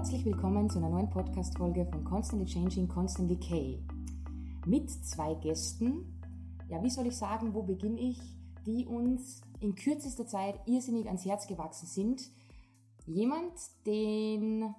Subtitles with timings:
[0.00, 3.84] Herzlich willkommen zu einer neuen Podcast-Folge von Constantly Changing, Constantly K.
[4.64, 6.18] Mit zwei Gästen,
[6.70, 8.18] ja, wie soll ich sagen, wo beginne ich,
[8.64, 12.22] die uns in kürzester Zeit irrsinnig ans Herz gewachsen sind.
[13.04, 13.52] Jemand,
[13.84, 14.74] den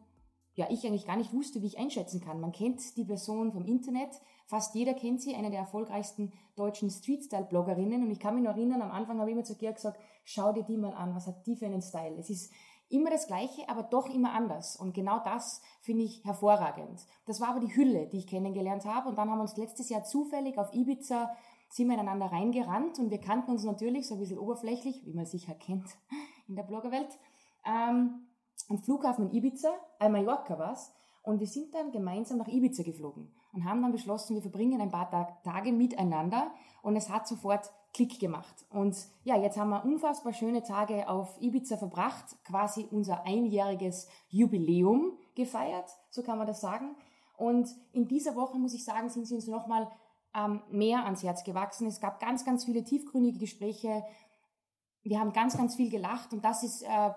[0.55, 2.41] ja, ich eigentlich gar nicht wusste, wie ich einschätzen kann.
[2.41, 8.01] Man kennt die Person vom Internet, fast jeder kennt sie, eine der erfolgreichsten deutschen Street-Style-Bloggerinnen.
[8.01, 10.51] Und ich kann mich noch erinnern, am Anfang habe ich immer zu Gerd gesagt, schau
[10.51, 12.17] dir die mal an, was hat die für einen Style.
[12.17, 12.51] Es ist
[12.91, 14.75] immer das Gleiche, aber doch immer anders.
[14.75, 17.05] Und genau das finde ich hervorragend.
[17.25, 19.09] Das war aber die Hülle, die ich kennengelernt habe.
[19.09, 21.31] Und dann haben wir uns letztes Jahr zufällig auf Ibiza
[21.71, 25.25] sind wir ineinander reingerannt und wir kannten uns natürlich so ein bisschen oberflächlich, wie man
[25.25, 25.85] sicher kennt
[26.47, 27.17] in der Bloggerwelt.
[27.65, 28.27] Ähm,
[28.67, 33.31] am Flughafen in Ibiza, äh Mallorca war's, und wir sind dann gemeinsam nach Ibiza geflogen
[33.53, 38.19] und haben dann beschlossen, wir verbringen ein paar Tage miteinander und es hat sofort Klick
[38.19, 38.65] gemacht.
[38.69, 45.17] Und ja, jetzt haben wir unfassbar schöne Tage auf Ibiza verbracht, quasi unser einjähriges Jubiläum
[45.35, 46.95] gefeiert, so kann man das sagen.
[47.35, 49.91] Und in dieser Woche, muss ich sagen, sind sie uns nochmal
[50.35, 51.87] ähm, mehr ans Herz gewachsen.
[51.87, 54.03] Es gab ganz, ganz viele tiefgründige Gespräche.
[55.03, 57.09] Wir haben ganz, ganz viel gelacht und das ist äh,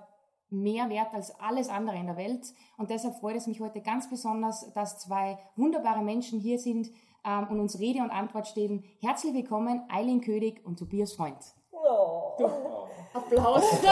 [0.50, 2.52] mehr wert als alles andere in der Welt.
[2.76, 6.90] Und deshalb freut es mich heute ganz besonders, dass zwei wunderbare Menschen hier sind
[7.24, 8.84] ähm, und uns Rede und Antwort stehen.
[9.00, 11.38] Herzlich willkommen, Eileen König und Tobias Freund.
[11.70, 12.88] Oh.
[13.12, 13.64] Applaus.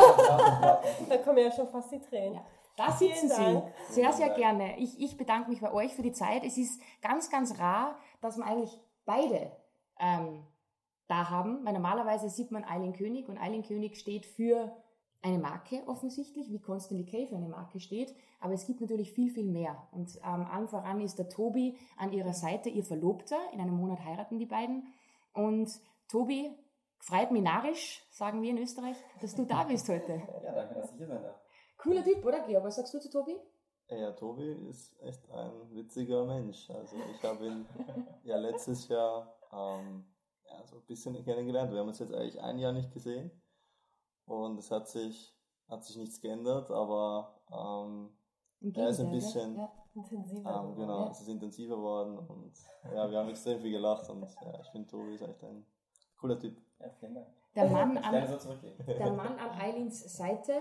[1.08, 2.34] da kommen ja schon fast die Tränen.
[2.34, 2.44] Ja.
[2.76, 3.62] Da sitzen Sie.
[3.90, 4.78] Sehr, sehr gerne.
[4.78, 6.42] Ich, ich bedanke mich bei euch für die Zeit.
[6.44, 9.52] Es ist ganz, ganz rar, dass wir eigentlich beide
[10.00, 10.46] ähm,
[11.06, 11.64] da haben.
[11.64, 14.74] Weil normalerweise sieht man Eileen König und Eileen König steht für
[15.22, 19.30] eine Marke offensichtlich, wie Constantly K für eine Marke steht, aber es gibt natürlich viel,
[19.30, 19.88] viel mehr.
[19.92, 23.38] Und ähm, allen voran ist der Tobi an ihrer Seite, ihr Verlobter.
[23.52, 24.92] In einem Monat heiraten die beiden.
[25.32, 25.70] Und
[26.08, 26.50] Tobi,
[26.98, 30.22] freut mich narisch, sagen wir in Österreich, dass du da bist heute.
[30.42, 31.40] Ja, danke, dass ich hier sein darf.
[31.78, 32.64] Cooler Typ, oder Georg?
[32.64, 33.36] Was sagst du zu Tobi?
[33.88, 36.70] Ja, Tobi ist echt ein witziger Mensch.
[36.70, 37.66] Also ich habe ihn
[38.24, 40.04] ja letztes Jahr ähm,
[40.44, 41.72] ja, so ein bisschen kennengelernt.
[41.72, 43.30] Wir haben uns jetzt eigentlich ein Jahr nicht gesehen.
[44.26, 45.36] Und es hat sich,
[45.68, 48.10] hat sich nichts geändert, aber ähm,
[48.74, 49.72] er ist ein bisschen ja.
[49.94, 50.64] intensiver.
[50.64, 51.10] Ähm, genau, ja.
[51.10, 52.52] es ist intensiver geworden und
[52.94, 55.66] ja, wir haben extrem viel gelacht und ja, ich finde Tobi ist echt ein
[56.16, 56.56] cooler Typ.
[56.78, 57.26] Ja, vielen Dank.
[57.54, 58.12] Der Mann an,
[58.86, 60.54] der Mann an Eileens Seite.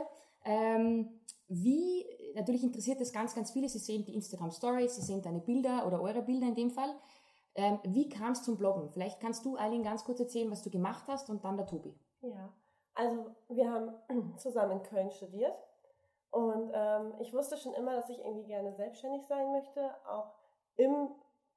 [0.44, 2.06] Ähm, wie,
[2.36, 3.70] natürlich interessiert das ganz, ganz viele.
[3.70, 6.94] Sie sehen die Instagram Stories, Sie sehen deine Bilder oder eure Bilder in dem Fall.
[7.56, 8.90] Ähm, wie kam es zum Bloggen?
[8.90, 11.94] Vielleicht kannst du, Eileen, ganz kurz erzählen, was du gemacht hast und dann der Tobi.
[12.22, 12.54] Ja,
[13.02, 13.94] also wir haben
[14.38, 15.58] zusammen in Köln studiert
[16.30, 20.32] und ähm, ich wusste schon immer, dass ich irgendwie gerne selbstständig sein möchte, auch
[20.76, 21.10] im,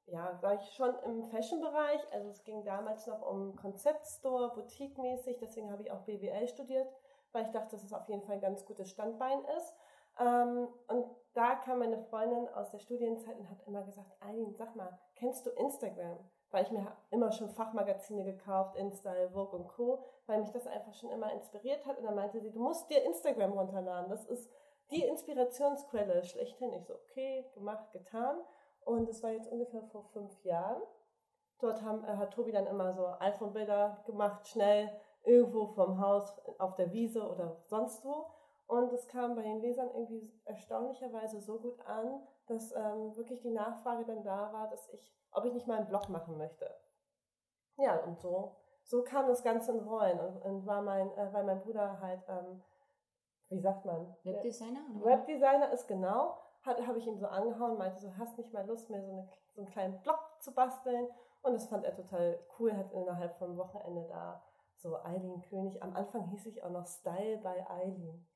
[0.07, 2.01] ja, sag ich schon im Fashion-Bereich.
[2.11, 6.87] Also es ging damals noch um Konzeptstore, Boutique-mäßig, deswegen habe ich auch BWL studiert,
[7.31, 9.73] weil ich dachte, dass es auf jeden Fall ein ganz gutes Standbein ist.
[10.19, 14.75] Ähm, und da kam meine Freundin aus der Studienzeit und hat immer gesagt, Eileen, sag
[14.75, 16.17] mal, kennst du Instagram?
[16.51, 20.93] Weil ich mir immer schon Fachmagazine gekauft, InStyle, Vogue und Co., weil mich das einfach
[20.93, 21.97] schon immer inspiriert hat.
[21.97, 24.09] Und dann meinte sie, du musst dir Instagram runterladen.
[24.09, 24.49] Das ist
[24.91, 26.73] die Inspirationsquelle schlechthin.
[26.73, 28.37] Ich so, okay, gemacht, getan.
[28.81, 30.81] Und es war jetzt ungefähr vor fünf Jahren.
[31.59, 34.89] Dort haben, äh, hat Tobi dann immer so iPhone-Bilder gemacht, schnell
[35.23, 38.27] irgendwo vom Haus auf der Wiese oder sonst wo.
[38.67, 43.51] Und es kam bei den Lesern irgendwie erstaunlicherweise so gut an, dass ähm, wirklich die
[43.51, 46.69] Nachfrage dann da war, dass ich, ob ich nicht mal einen Blog machen möchte.
[47.77, 51.43] Ja, und so, so kam das Ganze in Rollen und, und war mein, äh, weil
[51.43, 52.63] mein Bruder halt, ähm,
[53.49, 54.15] wie sagt man?
[54.23, 54.81] Webdesigner?
[55.03, 59.01] Webdesigner ist genau, habe ich ihm so angehauen, meinte so, hast nicht mal Lust, mir
[59.01, 61.07] so, eine, so einen kleinen Blog zu basteln?
[61.41, 64.41] Und das fand er total cool, hat innerhalb vom Wochenende da
[64.77, 65.81] so Eileen König.
[65.81, 68.25] Am Anfang hieß ich auch noch Style bei Eileen.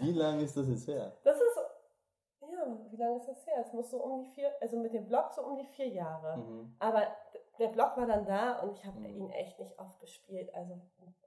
[0.00, 1.12] wie lange ist das jetzt her?
[1.24, 1.45] Das ist,
[2.90, 3.58] wie lange ist das her?
[3.60, 6.38] Es muss so um die vier, also mit dem Blog so um die vier Jahre.
[6.38, 6.76] Mhm.
[6.78, 7.06] Aber
[7.58, 9.06] der Blog war dann da und ich habe mhm.
[9.06, 10.54] ihn echt nicht oft bespielt.
[10.54, 10.80] Also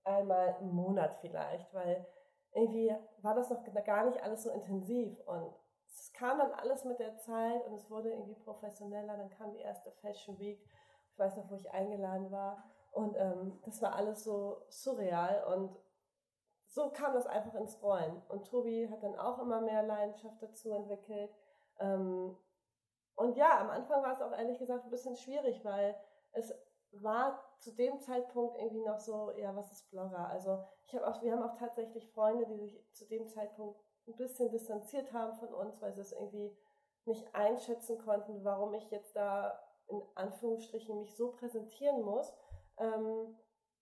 [0.03, 2.05] einmal im Monat vielleicht, weil
[2.53, 5.53] irgendwie war das noch gar nicht alles so intensiv und
[5.85, 9.17] es kam dann alles mit der Zeit und es wurde irgendwie professioneller.
[9.17, 10.63] Dann kam die erste Fashion Week
[11.19, 12.63] ich weiß noch, wo ich eingeladen war.
[12.91, 15.77] Und ähm, das war alles so surreal und
[16.69, 18.21] so kam das einfach ins Rollen.
[18.29, 21.31] Und Tobi hat dann auch immer mehr Leidenschaft dazu entwickelt.
[21.79, 22.37] Ähm,
[23.15, 25.95] und ja, am Anfang war es auch ehrlich gesagt ein bisschen schwierig, weil
[26.31, 26.53] es
[26.91, 30.29] war zu dem Zeitpunkt irgendwie noch so, ja, was ist Blogger?
[30.29, 34.15] Also ich habe auch, wir haben auch tatsächlich Freunde, die sich zu dem Zeitpunkt ein
[34.15, 36.55] bisschen distanziert haben von uns, weil sie es irgendwie
[37.05, 42.31] nicht einschätzen konnten, warum ich jetzt da in Anführungsstrichen mich so präsentieren muss,
[42.77, 43.35] ähm,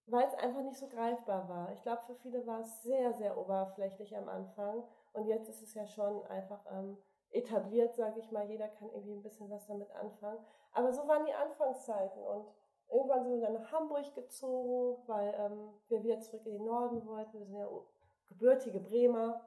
[0.07, 1.71] weil es einfach nicht so greifbar war.
[1.73, 4.83] Ich glaube, für viele war es sehr, sehr oberflächlich am Anfang
[5.13, 6.97] Und jetzt ist es ja schon einfach ähm,
[7.31, 8.49] etabliert, sage ich mal.
[8.49, 10.39] Jeder kann irgendwie ein bisschen was damit anfangen.
[10.71, 12.23] Aber so waren die Anfangszeiten.
[12.23, 12.47] Und
[12.89, 17.05] irgendwann sind wir dann nach Hamburg gezogen, weil ähm, wir wieder zurück in den Norden
[17.05, 17.39] wollten.
[17.39, 17.67] Wir sind ja
[18.29, 19.41] gebürtige Bremer,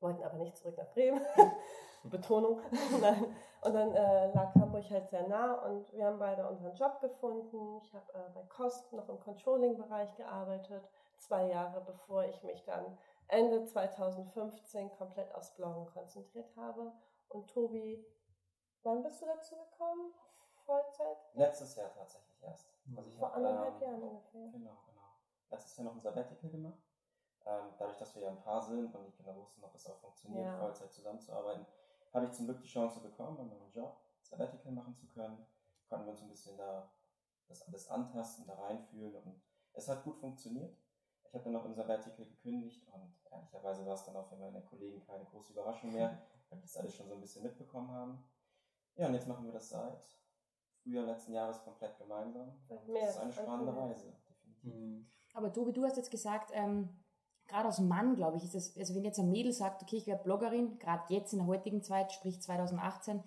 [0.00, 1.20] wollten aber nicht zurück nach Bremen.
[2.04, 2.60] Betonung.
[3.00, 3.34] Nein.
[3.62, 7.78] Und dann äh, lag Hamburg halt sehr nah und wir haben beide unseren Job gefunden.
[7.82, 12.96] Ich habe äh, bei Kost noch im Controlling-Bereich gearbeitet, zwei Jahre bevor ich mich dann
[13.28, 16.92] Ende 2015 komplett aufs Bloggen konzentriert habe.
[17.28, 18.06] Und Tobi,
[18.82, 20.12] wann bist du dazu gekommen?
[20.64, 21.18] Vollzeit?
[21.34, 22.68] Letztes Jahr tatsächlich erst.
[22.96, 24.48] Also Vor hab, anderthalb ähm, Jahren ungefähr.
[24.48, 25.08] Genau, genau.
[25.50, 26.78] Letztes Jahr noch ein Sabbatical gemacht.
[27.46, 29.96] Ähm, dadurch, dass wir ja ein Paar sind und nicht genau wussten, ob es auch
[29.98, 30.58] funktioniert, ja.
[30.58, 31.64] Vollzeit zusammenzuarbeiten,
[32.16, 35.46] habe ich zum Glück die Chance bekommen, an meinem Job Sabbatical machen zu können.
[35.88, 36.90] Konnten wir uns ein bisschen da
[37.48, 39.40] das alles antasten, da reinfühlen und
[39.72, 40.76] es hat gut funktioniert.
[41.22, 44.62] Ich habe dann noch im Sabbatical gekündigt und ehrlicherweise war es dann auch für meine
[44.62, 48.24] Kollegen keine große Überraschung mehr, weil wir das alles schon so ein bisschen mitbekommen haben.
[48.96, 50.18] Ja, und jetzt machen wir das seit
[50.82, 52.48] Frühjahr letzten Jahres komplett gemeinsam.
[52.68, 54.74] Und das ist eine spannende Reise, definitiv.
[54.74, 55.10] Mhm.
[55.34, 56.88] Aber Tobi, du hast jetzt gesagt, ähm,
[57.48, 60.06] gerade als Mann, glaube ich, ist es, also wenn jetzt ein Mädel sagt, okay, ich
[60.06, 63.22] werde Bloggerin, gerade jetzt in der heutigen Zeit, sprich 2018,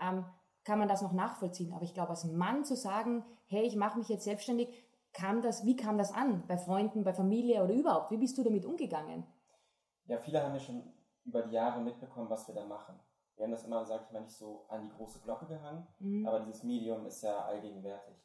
[0.00, 0.24] ähm,
[0.64, 1.72] kann man das noch nachvollziehen.
[1.72, 4.68] Aber ich glaube, als Mann zu sagen, hey, ich mache mich jetzt selbstständig,
[5.12, 6.46] kam das, wie kam das an?
[6.46, 8.10] Bei Freunden, bei Familie oder überhaupt?
[8.10, 9.26] Wie bist du damit umgegangen?
[10.06, 10.82] Ja, viele haben ja schon
[11.24, 12.98] über die Jahre mitbekommen, was wir da machen.
[13.36, 16.26] Wir haben das immer, sag ich mal, nicht so an die große Glocke gehangen, mhm.
[16.26, 18.16] aber dieses Medium ist ja allgegenwärtig.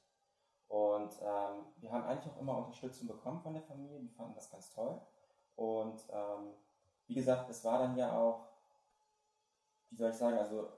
[0.68, 4.50] Und ähm, wir haben eigentlich auch immer Unterstützung bekommen von der Familie, die fanden das
[4.50, 5.00] ganz toll.
[5.58, 6.54] Und ähm,
[7.08, 8.48] wie gesagt, es war dann ja auch,
[9.90, 10.70] wie soll ich sagen, also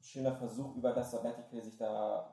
[0.00, 2.32] schöner Versuch, über das Sabbatical sich da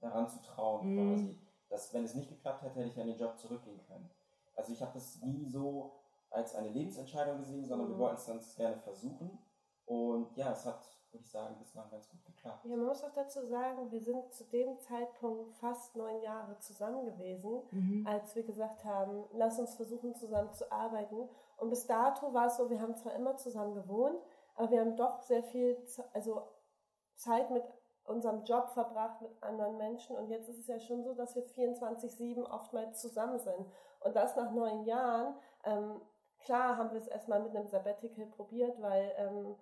[0.00, 1.14] daran zu trauen, mhm.
[1.14, 1.38] quasi.
[1.68, 4.10] Dass, wenn es nicht geklappt hätte, hätte ich an den Job zurückgehen können.
[4.56, 5.92] Also ich habe das nie so
[6.30, 7.92] als eine Lebensentscheidung gesehen, sondern mhm.
[7.92, 9.38] wir wollten es dann gerne versuchen.
[9.86, 12.64] Und ja, es hat würde ich sagen, bislang ganz gut geklappt.
[12.64, 17.04] Ja, man muss auch dazu sagen, wir sind zu dem Zeitpunkt fast neun Jahre zusammen
[17.04, 18.06] gewesen, mhm.
[18.06, 21.28] als wir gesagt haben, lass uns versuchen, zusammen zu arbeiten.
[21.58, 24.18] Und bis dato war es so, wir haben zwar immer zusammen gewohnt,
[24.54, 25.76] aber wir haben doch sehr viel
[26.14, 26.42] also
[27.14, 27.64] Zeit mit
[28.04, 30.16] unserem Job verbracht mit anderen Menschen.
[30.16, 33.66] Und jetzt ist es ja schon so, dass wir 24-7 oftmals zusammen sind.
[34.00, 35.36] Und das nach neun Jahren.
[35.64, 36.00] Ähm,
[36.40, 39.54] klar haben wir es erstmal mit einem Sabbatical probiert, weil ähm,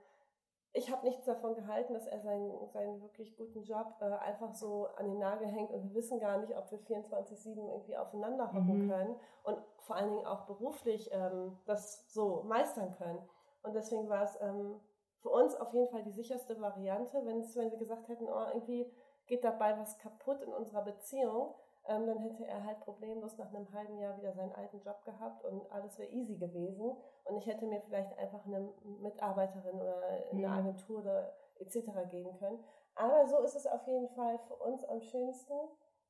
[0.73, 4.87] ich habe nichts davon gehalten, dass er seinen, seinen wirklich guten Job äh, einfach so
[4.97, 8.87] an den Nagel hängt und wir wissen gar nicht, ob wir 24-7 irgendwie aufeinander hocken
[8.87, 8.91] mhm.
[8.91, 13.19] können und vor allen Dingen auch beruflich ähm, das so meistern können.
[13.63, 14.81] Und deswegen war es ähm,
[15.19, 18.91] für uns auf jeden Fall die sicherste Variante, wenn wir gesagt hätten, oh, irgendwie
[19.27, 21.55] geht dabei was kaputt in unserer Beziehung,
[21.91, 25.45] ähm, dann hätte er halt problemlos nach einem halben Jahr wieder seinen alten Job gehabt
[25.45, 26.97] und alles wäre easy gewesen.
[27.25, 30.01] Und ich hätte mir vielleicht einfach eine Mitarbeiterin oder
[30.31, 30.53] eine mhm.
[30.53, 31.91] Agentur oder etc.
[32.09, 32.63] geben können.
[32.95, 35.55] Aber so ist es auf jeden Fall für uns am schönsten.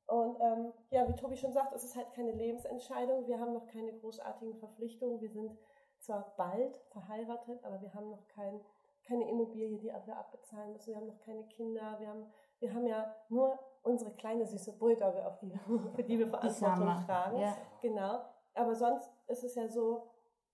[0.07, 3.27] Und ähm, ja, wie Tobi schon sagt, es ist halt keine Lebensentscheidung.
[3.27, 5.21] Wir haben noch keine großartigen Verpflichtungen.
[5.21, 5.57] Wir sind
[5.99, 8.61] zwar bald verheiratet, aber wir haben noch kein,
[9.05, 10.89] keine Immobilie, die wir abbezahlen müssen.
[10.89, 11.97] Wir haben noch keine Kinder.
[12.01, 12.27] Wir haben,
[12.61, 15.51] wir haben ja nur unsere kleine süße Bulldogge, auf die,
[15.95, 17.41] für die wir Verantwortung die tragen.
[17.41, 17.57] Ja.
[17.81, 18.21] Genau.
[18.55, 20.11] Aber sonst ist es ja so,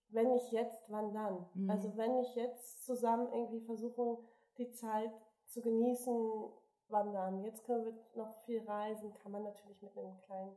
[0.08, 1.46] wenn nicht jetzt, wann dann?
[1.54, 1.70] Mhm.
[1.70, 4.18] Also wenn nicht jetzt zusammen irgendwie versuchen,
[4.58, 5.12] die Zeit
[5.46, 6.50] zu genießen,
[6.88, 7.42] wann dann?
[7.42, 10.56] Jetzt können wir noch viel reisen, kann man natürlich mit einem kleinen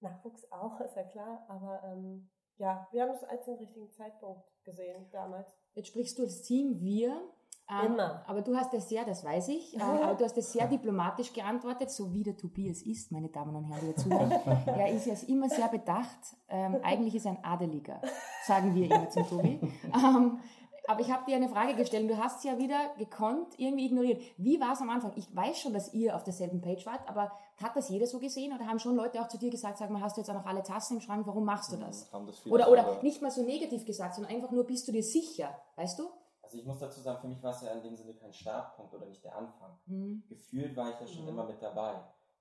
[0.00, 1.44] Nachwuchs auch, ist ja klar.
[1.48, 5.48] Aber ähm, ja, wir haben es als den richtigen Zeitpunkt gesehen damals.
[5.74, 7.20] Jetzt sprichst du als Team wir.
[7.70, 8.22] Ähm, Immer.
[8.26, 11.32] Aber du hast es sehr, das weiß ich, äh, aber du hast es sehr diplomatisch
[11.32, 14.30] geantwortet, so wie der Tobias ist, meine Damen und Herren, die zuhören.
[14.66, 16.36] er ist ja immer sehr bedacht.
[16.48, 18.02] Ähm, eigentlich ist er ein Adeliger,
[18.44, 19.60] sagen wir immer zum Tobi.
[19.94, 20.38] Ähm,
[20.86, 23.86] aber ich habe dir eine Frage gestellt und du hast sie ja wieder gekonnt irgendwie
[23.86, 24.20] ignoriert.
[24.36, 25.12] Wie war es am Anfang?
[25.16, 28.52] Ich weiß schon, dass ihr auf derselben Page wart, aber hat das jeder so gesehen
[28.52, 30.46] oder haben schon Leute auch zu dir gesagt, sag mal, hast du jetzt auch noch
[30.46, 32.10] alle Tassen im Schrank, warum machst du das?
[32.26, 35.48] das oder, oder nicht mal so negativ gesagt, sondern einfach nur, bist du dir sicher,
[35.76, 36.10] weißt du?
[36.54, 38.94] Also ich muss dazu sagen, für mich war es ja in dem Sinne kein Startpunkt
[38.94, 39.76] oder nicht der Anfang.
[39.86, 40.22] Mhm.
[40.28, 41.30] Gefühlt war ich ja schon mhm.
[41.30, 41.94] immer mit dabei.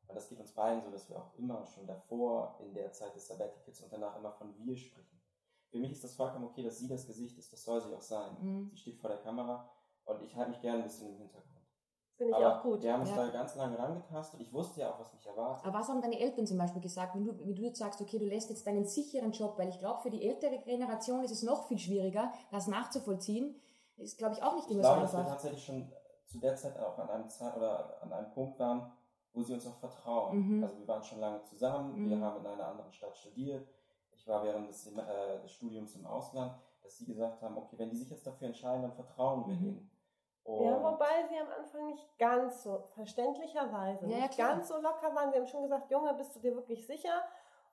[0.08, 3.15] Und das geht uns beiden so, dass wir auch immer schon davor in der Zeit
[3.15, 5.20] des Sabbaticals und danach immer von wir sprechen.
[5.72, 8.01] Für mich ist das vollkommen okay, dass sie das Gesicht ist, das soll sie auch
[8.01, 8.38] sein.
[8.39, 8.70] Mhm.
[8.70, 9.67] Sie steht vor der Kamera
[10.05, 11.50] und ich halte mich gerne ein bisschen im Hintergrund.
[12.15, 12.84] Finde ich Aber auch gut.
[12.84, 13.15] Wir haben uns ja.
[13.15, 14.39] da ganz lange rangetastet.
[14.41, 15.65] Ich wusste ja auch, was mich erwartet.
[15.65, 18.20] Aber was haben deine Eltern zum Beispiel gesagt, wenn du, wenn du jetzt sagst, okay,
[18.20, 21.41] du lässt jetzt deinen sicheren Job, weil ich glaube, für die ältere Generation ist es
[21.41, 23.55] noch viel schwieriger, das nachzuvollziehen
[23.98, 25.92] ist, glaube ich, auch nicht immer ich glaube, dass wir tatsächlich schon
[26.26, 28.92] zu der Zeit auch an einem, Zeit oder an einem Punkt waren,
[29.34, 30.58] wo sie uns auch vertrauen.
[30.58, 30.64] Mhm.
[30.64, 32.10] Also wir waren schon lange zusammen, mhm.
[32.10, 33.68] wir haben in einer anderen Stadt studiert,
[34.12, 36.54] ich war während des, äh, des, Studiums im Ausland.
[36.82, 39.64] dass sie gesagt haben, okay, wenn die sich jetzt dafür entscheiden, dann vertrauen wir Mhm.
[39.64, 39.92] denen.
[40.46, 44.50] Ja, Und- wobei sie am Anfang nicht ganz so, verständlicherweise, Ja, ja, nicht klar.
[44.50, 45.32] ganz so locker waren.
[45.32, 47.24] Sie haben schon gesagt, Junge, bist du dir wirklich sicher?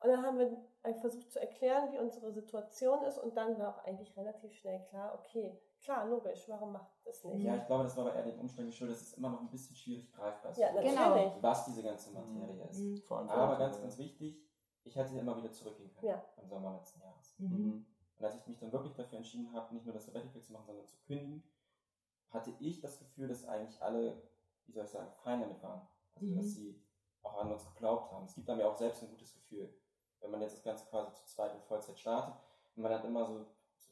[0.02, 3.18] Und dann haben wir äh, versucht zu erklären, wie unsere Situation ist.
[3.18, 7.42] Und dann war auch eigentlich relativ schnell klar, okay, klar, logisch, warum macht das nicht?
[7.44, 9.50] Ja, ich glaube, das war aber eher den Umständen geschuldet, dass es immer noch ein
[9.50, 10.58] bisschen schwierig greifbar ist.
[10.58, 11.42] Ja, natürlich.
[11.42, 12.78] Was diese ganze Materie ist.
[12.78, 13.02] Mhm.
[13.02, 14.42] Vor allem für Aber ganz, ganz wichtig,
[14.84, 16.24] ich hätte immer wieder zurückgehen können Ja.
[16.40, 17.34] im Sommer letzten Jahres.
[17.38, 17.48] Mhm.
[17.48, 17.86] Mhm.
[18.18, 20.66] Und als ich mich dann wirklich dafür entschieden habe, nicht nur das Sabbatical zu machen,
[20.66, 21.42] sondern zu kündigen,
[22.30, 24.22] hatte ich das Gefühl, dass eigentlich alle,
[24.66, 25.86] wie soll ich sagen, fein damit waren.
[26.14, 26.36] Also, Mhm.
[26.36, 26.82] dass sie
[27.22, 28.24] auch an uns geglaubt haben.
[28.24, 29.74] Es gibt einem ja auch selbst ein gutes Gefühl.
[30.20, 32.34] Wenn man jetzt das Ganze quasi zu zweit in Vollzeit startet
[32.76, 33.46] und man hat immer so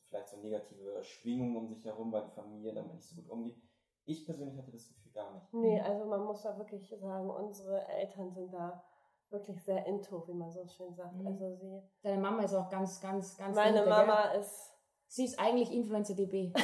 [0.08, 3.56] vielleicht so negative Schwingungen um sich herum, weil die Familie damit nicht so gut umgeht.
[4.04, 5.52] Ich persönlich hatte das Gefühl gar nicht.
[5.52, 8.82] Nee, also man muss da wirklich sagen, unsere Eltern sind da
[9.30, 11.14] wirklich sehr into, wie man so schön sagt.
[11.14, 11.26] Mhm.
[11.26, 13.54] Also sie, Deine Mama ist auch ganz, ganz, ganz.
[13.54, 14.40] meine dahinter, Mama Gell?
[14.40, 14.72] ist,
[15.10, 16.52] Sie ist eigentlich Influencer DB.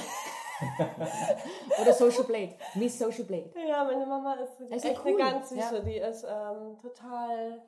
[1.80, 2.54] Oder Social Blade.
[2.74, 3.50] Miss Social Blade.
[3.68, 5.12] ja, meine Mama ist ist echt cool.
[5.12, 5.76] eine ganz süße.
[5.76, 5.80] Ja.
[5.80, 7.62] Die ist ähm, total,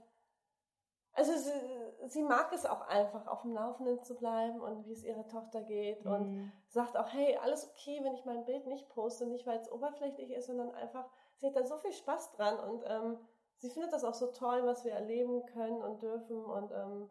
[1.16, 5.02] also sie, sie mag es auch einfach, auf dem Laufenden zu bleiben und wie es
[5.02, 6.52] ihrer Tochter geht und Mhm.
[6.68, 10.30] sagt auch, hey, alles okay, wenn ich mein Bild nicht poste, nicht weil es oberflächlich
[10.30, 13.18] ist, sondern einfach, sie hat da so viel Spaß dran und ähm,
[13.56, 17.10] sie findet das auch so toll, was wir erleben können und dürfen und ähm,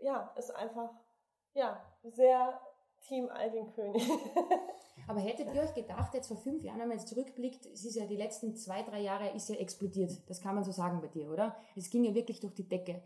[0.00, 0.90] ja, ist einfach,
[1.52, 2.60] ja, sehr
[3.00, 4.02] Team Alvin König.
[5.08, 7.96] Aber hättet ihr euch gedacht, jetzt vor fünf Jahren, wenn man jetzt zurückblickt, es ist
[7.96, 10.12] ja die letzten zwei, drei Jahre ist ja explodiert.
[10.28, 11.56] Das kann man so sagen bei dir, oder?
[11.74, 13.02] Es ging ja wirklich durch die Decke.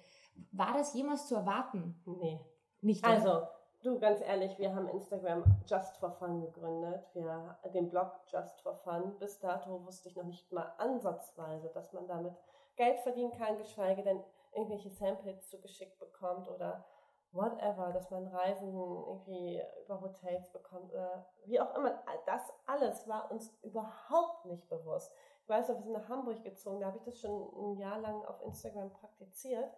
[0.52, 2.00] War das jemals zu erwarten?
[2.04, 2.40] nee.
[2.80, 3.02] Nicht.
[3.02, 3.14] oder?
[3.14, 3.46] Also,
[3.82, 7.02] du, ganz ehrlich, wir haben Instagram Just for Fun gegründet.
[7.14, 9.18] Wir, den Blog Just for Fun.
[9.18, 12.34] Bis dato wusste ich noch nicht mal ansatzweise, dass man damit
[12.76, 14.22] Geld verdienen kann, geschweige denn
[14.52, 16.84] irgendwelche Samples zugeschickt bekommt oder
[17.32, 22.02] whatever, dass man Reisen irgendwie über Hotels bekommt oder wie auch immer.
[22.26, 25.12] Das alles war uns überhaupt nicht bewusst.
[25.42, 27.98] Ich weiß noch, wir sind nach Hamburg gezogen, da habe ich das schon ein Jahr
[27.98, 29.70] lang auf Instagram praktiziert.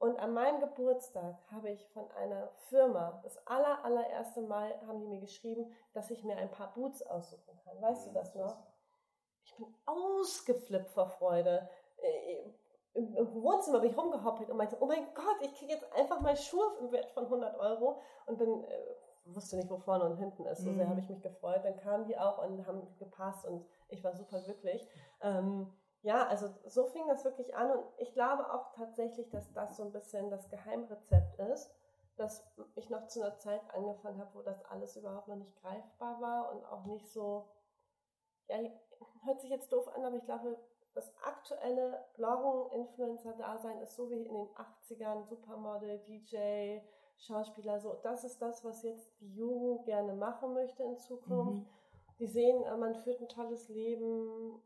[0.00, 5.06] Und an meinem Geburtstag habe ich von einer Firma, das aller, allererste Mal haben die
[5.06, 7.80] mir geschrieben, dass ich mir ein paar Boots aussuchen kann.
[7.82, 8.56] Weißt du das noch?
[9.44, 11.68] Ich bin ausgeflippt vor Freude.
[11.98, 12.50] Äh,
[12.94, 16.20] Im, Im Wohnzimmer bin ich rumgehoppelt und meinte, oh mein Gott, ich kriege jetzt einfach
[16.22, 18.94] mal Schuhe im Wert von 100 Euro und bin, äh,
[19.26, 20.62] wusste nicht, wo vorne und hinten ist.
[20.62, 20.90] So sehr Mhm.
[20.90, 21.60] habe ich mich gefreut.
[21.62, 24.88] Dann kamen die auch und haben gepasst und ich war super glücklich.
[25.20, 25.70] Ähm,
[26.02, 29.84] ja, also so fing das wirklich an und ich glaube auch tatsächlich, dass das so
[29.84, 31.70] ein bisschen das Geheimrezept ist,
[32.16, 36.20] dass ich noch zu einer Zeit angefangen habe, wo das alles überhaupt noch nicht greifbar
[36.20, 37.48] war und auch nicht so,
[38.48, 38.56] ja,
[39.24, 40.58] hört sich jetzt doof an, aber ich glaube,
[40.94, 46.80] das aktuelle Bloggen, Influencer-Dasein ist so wie in den 80ern, Supermodel, DJ,
[47.18, 51.68] Schauspieler, so, das ist das, was jetzt die Jugend gerne machen möchte in Zukunft.
[51.68, 51.68] Mhm.
[52.18, 54.62] Die sehen, äh, man führt ein tolles Leben.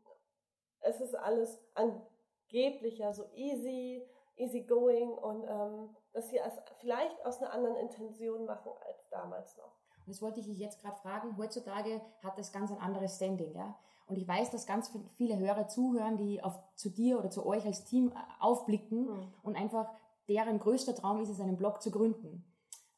[0.85, 4.03] Es ist alles angeblich ja so easy,
[4.37, 9.57] easy going und ähm, dass sie es vielleicht aus einer anderen Intention machen als damals
[9.57, 9.73] noch.
[10.05, 11.35] Und das wollte ich dich jetzt gerade fragen.
[11.37, 13.75] Heutzutage hat das ganz ein anderes Standing, ja.
[14.07, 17.65] Und ich weiß, dass ganz viele Hörer zuhören, die auf, zu dir oder zu euch
[17.65, 19.33] als Team äh, aufblicken Mhm.
[19.41, 19.89] und einfach
[20.27, 22.45] deren größter Traum ist es, einen Blog zu gründen.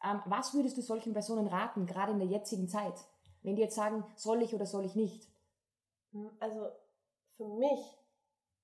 [0.04, 2.94] Ähm, was würdest du solchen Personen raten, gerade in der jetzigen Zeit?
[3.42, 5.30] Wenn die jetzt sagen, soll ich oder soll ich nicht?
[6.12, 6.68] Hm, Also
[7.38, 7.98] für mich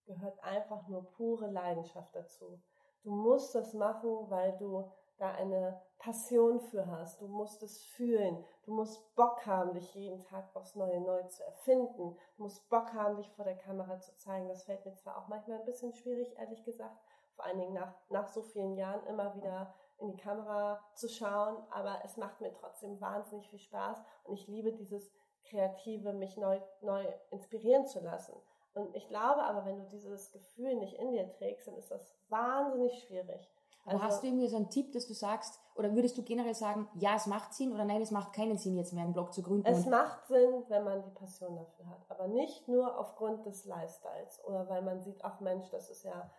[0.05, 2.61] gehört einfach nur pure Leidenschaft dazu.
[3.03, 7.21] Du musst das machen, weil du da eine Passion für hast.
[7.21, 8.43] Du musst es fühlen.
[8.63, 12.17] Du musst Bock haben, dich jeden Tag aufs Neue neu zu erfinden.
[12.35, 14.49] Du musst Bock haben, dich vor der Kamera zu zeigen.
[14.49, 16.97] Das fällt mir zwar auch manchmal ein bisschen schwierig, ehrlich gesagt.
[17.35, 21.57] Vor allen Dingen nach, nach so vielen Jahren immer wieder in die Kamera zu schauen.
[21.71, 24.01] Aber es macht mir trotzdem wahnsinnig viel Spaß.
[24.23, 25.11] Und ich liebe dieses
[25.45, 28.33] Kreative, mich neu, neu inspirieren zu lassen.
[28.73, 32.15] Und ich glaube aber, wenn du dieses Gefühl nicht in dir trägst, dann ist das
[32.29, 33.49] wahnsinnig schwierig.
[33.85, 36.55] Aber Also- hast du irgendwie so einen Tipp, dass du sagst, oder würdest du generell
[36.55, 39.33] sagen, ja, es macht Sinn oder nein, es macht keinen Sinn, jetzt mehr einen Blog
[39.33, 39.67] zu gründen?
[39.67, 44.43] Es macht Sinn, wenn man die Passion dafür hat, aber nicht nur aufgrund des Lifestyles
[44.45, 46.29] oder weil man sieht, ach Mensch, das ist ja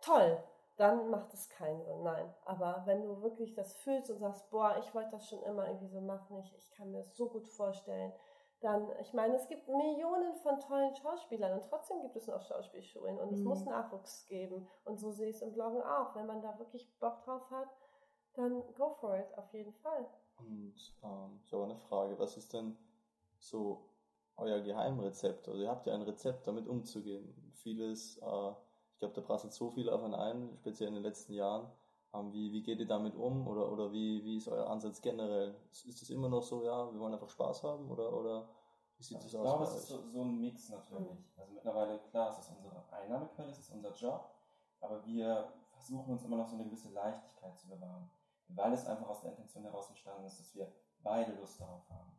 [0.00, 0.42] toll,
[0.76, 2.02] dann macht es keinen Sinn.
[2.02, 5.66] Nein, aber wenn du wirklich das fühlst und sagst, boah, ich wollte das schon immer
[5.66, 8.12] irgendwie so machen, ich, ich kann mir das so gut vorstellen,
[8.62, 13.18] dann, ich meine, es gibt Millionen von tollen Schauspielern und trotzdem gibt es noch Schauspielschulen
[13.18, 13.48] und es Mhm.
[13.48, 16.14] muss Nachwuchs geben und so sehe ich es im Bloggen auch.
[16.14, 17.68] Wenn man da wirklich Bock drauf hat,
[18.34, 20.06] dann go for it, auf jeden Fall.
[20.38, 22.76] Und ähm, ich habe eine Frage, was ist denn
[23.38, 23.84] so
[24.36, 25.48] euer Geheimrezept?
[25.48, 27.52] Also ihr habt ja ein Rezept, damit umzugehen.
[27.54, 28.50] Vieles, äh,
[28.92, 31.70] ich glaube, da prasselt so viel auf einen ein, speziell in den letzten Jahren.
[32.14, 35.54] Ähm, wie, wie geht ihr damit um oder, oder wie, wie ist euer Ansatz generell?
[35.70, 38.48] Ist das immer noch so, ja, wir wollen einfach Spaß haben oder, oder
[38.98, 39.46] wie sieht also das aus?
[39.46, 41.08] Ich glaube, es ist so, so, ein Mix natürlich.
[41.08, 41.40] Mhm.
[41.40, 44.30] Also mittlerweile, klar, es ist unsere Einnahmequelle, es ist unser Job,
[44.80, 48.10] aber wir versuchen uns immer noch so eine gewisse Leichtigkeit zu bewahren,
[48.48, 50.70] weil es einfach aus der Intention heraus entstanden ist, dass wir
[51.02, 52.12] beide Lust darauf haben.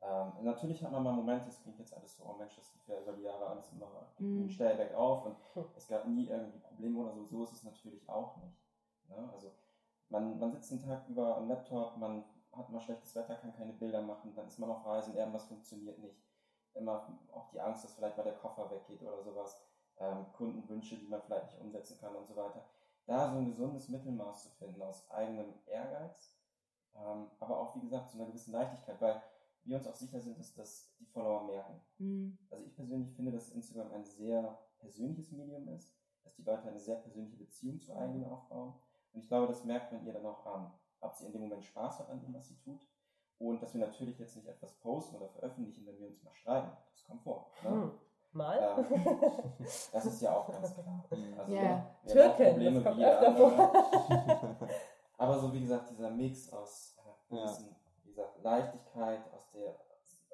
[0.00, 2.88] Ähm, natürlich hat man mal Momente, es klingt jetzt alles so, oh Mensch, das lief
[2.88, 4.48] ja über die Jahre alles immer mm.
[4.48, 5.36] steil bergauf und
[5.76, 7.24] es gab nie irgendwie Probleme oder so.
[7.24, 8.56] So ist es natürlich auch nicht.
[9.08, 9.30] Ne?
[9.32, 9.52] Also
[10.08, 13.72] man, man sitzt den Tag über am Laptop, man hat mal schlechtes Wetter, kann keine
[13.72, 16.16] Bilder machen, dann ist man auf Reisen, irgendwas funktioniert nicht.
[16.74, 19.60] Immer auch die Angst, dass vielleicht mal der Koffer weggeht oder sowas.
[19.98, 22.64] Ähm, Kundenwünsche, die man vielleicht nicht umsetzen kann und so weiter.
[23.06, 26.36] Da so ein gesundes Mittelmaß zu finden aus eigenem Ehrgeiz,
[26.94, 29.20] ähm, aber auch wie gesagt zu einer gewissen Leichtigkeit, weil
[29.64, 31.80] wir uns auch sicher sind, dass das die Follower merken.
[31.98, 32.38] Mhm.
[32.50, 36.80] Also ich persönlich finde, dass Instagram ein sehr persönliches Medium ist, dass die Leute eine
[36.80, 38.74] sehr persönliche Beziehung zu einigen aufbauen.
[39.18, 41.64] Und ich glaube, das merkt man ihr dann auch an, ob sie in dem Moment
[41.64, 42.78] Spaß hat an dem, was sie tut.
[43.38, 46.70] Und dass wir natürlich jetzt nicht etwas posten oder veröffentlichen, wenn wir uns mal streiten.
[46.92, 47.50] Das kommt vor.
[47.64, 47.70] Ne?
[47.70, 47.90] Hm.
[48.30, 48.86] Mal?
[48.92, 49.18] Ähm,
[49.92, 51.04] das ist ja auch ganz klar.
[51.36, 54.68] Also, ja, wir, wir Türken, das kommt öfter vor.
[55.18, 59.80] Aber so wie gesagt, dieser Mix aus äh, gewissen gesagt, Leichtigkeit, aus, der,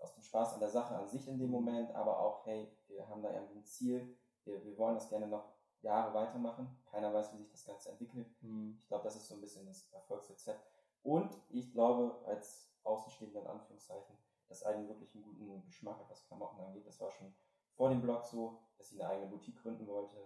[0.03, 3.09] aus dem Spaß an der Sache an sich in dem Moment, aber auch, hey, wir
[3.09, 4.15] haben da irgendwie ein Ziel,
[4.45, 5.54] wir, wir wollen das gerne noch
[5.85, 6.77] Jahre weitermachen.
[6.91, 8.27] Keiner weiß, wie sich das Ganze entwickelt.
[8.43, 8.79] Mhm.
[8.83, 10.67] Ich glaube, das ist so ein bisschen das Erfolgsrezept.
[11.03, 14.17] Und ich glaube, als Außenstehender in Anführungszeichen,
[14.49, 16.87] dass einen wirklich einen guten Geschmack hat, was Klamotten angeht.
[16.87, 17.35] Das war schon
[17.73, 20.17] vor dem Blog so, dass sie eine eigene Boutique gründen wollte,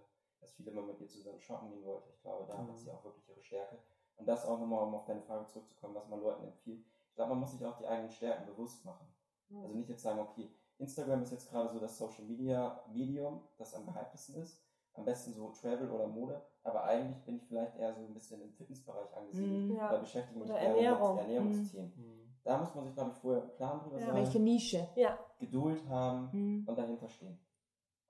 [0.41, 2.11] dass viele immer mit ihr zusammen shoppen gehen wollte.
[2.11, 2.69] Ich glaube, da mhm.
[2.69, 3.79] hat sie auch wirklich ihre Stärke.
[4.17, 6.85] Und das auch nochmal, um auf deine Frage zurückzukommen, was man Leuten empfiehlt
[7.19, 9.07] glaube, man muss sich auch die eigenen Stärken bewusst machen.
[9.49, 9.63] Mhm.
[9.63, 13.75] Also nicht jetzt sagen, okay, Instagram ist jetzt gerade so das Social Media Medium, das
[13.75, 14.63] am gehyptesten ist.
[14.99, 16.43] Am besten so Travel oder Mode.
[16.65, 19.71] Aber eigentlich bin ich vielleicht eher so ein bisschen im Fitnessbereich angesiedelt.
[19.71, 19.89] Mhm, ja.
[19.89, 21.17] Oder beschäftige mich oder eher Ernährung.
[21.17, 21.93] mit Ernährungsthemen.
[21.97, 22.35] Mhm.
[22.45, 24.07] Da muss man sich, glaube ich, vorher einen Plan drüber ja.
[24.07, 24.15] sein.
[24.15, 24.89] Welche Nische?
[24.97, 25.19] Ja.
[25.39, 26.65] Geduld haben mhm.
[26.67, 27.39] und dahinter stehen.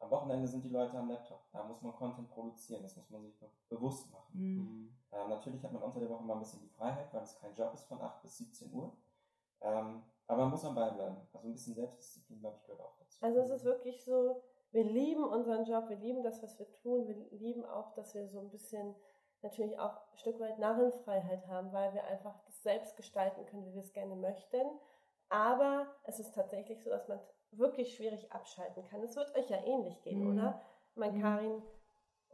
[0.01, 1.43] Am Wochenende sind die Leute am Laptop.
[1.53, 2.83] Da muss man Content produzieren.
[2.83, 3.35] Das muss man sich
[3.69, 4.33] bewusst machen.
[4.33, 4.97] Mhm.
[5.13, 7.55] Ähm, natürlich hat man unter der Woche mal ein bisschen die Freiheit, weil es kein
[7.55, 8.97] Job ist von 8 bis 17 Uhr.
[9.61, 11.17] Ähm, aber man muss am Ball bleiben.
[11.33, 13.19] Also ein bisschen Selbstdisziplin, glaube ich, gehört auch dazu.
[13.25, 17.07] Also es ist wirklich so, wir lieben unseren Job, wir lieben das, was wir tun,
[17.07, 18.95] wir lieben auch, dass wir so ein bisschen
[19.43, 23.75] natürlich auch ein Stück weit Narrenfreiheit haben, weil wir einfach das selbst gestalten können, wie
[23.75, 24.67] wir es gerne möchten.
[25.29, 27.21] Aber es ist tatsächlich so, dass man
[27.53, 29.03] wirklich schwierig abschalten kann.
[29.03, 30.39] Es wird euch ja ähnlich gehen, mhm.
[30.39, 30.61] oder?
[30.95, 31.23] Mein mhm.
[31.23, 31.63] Karin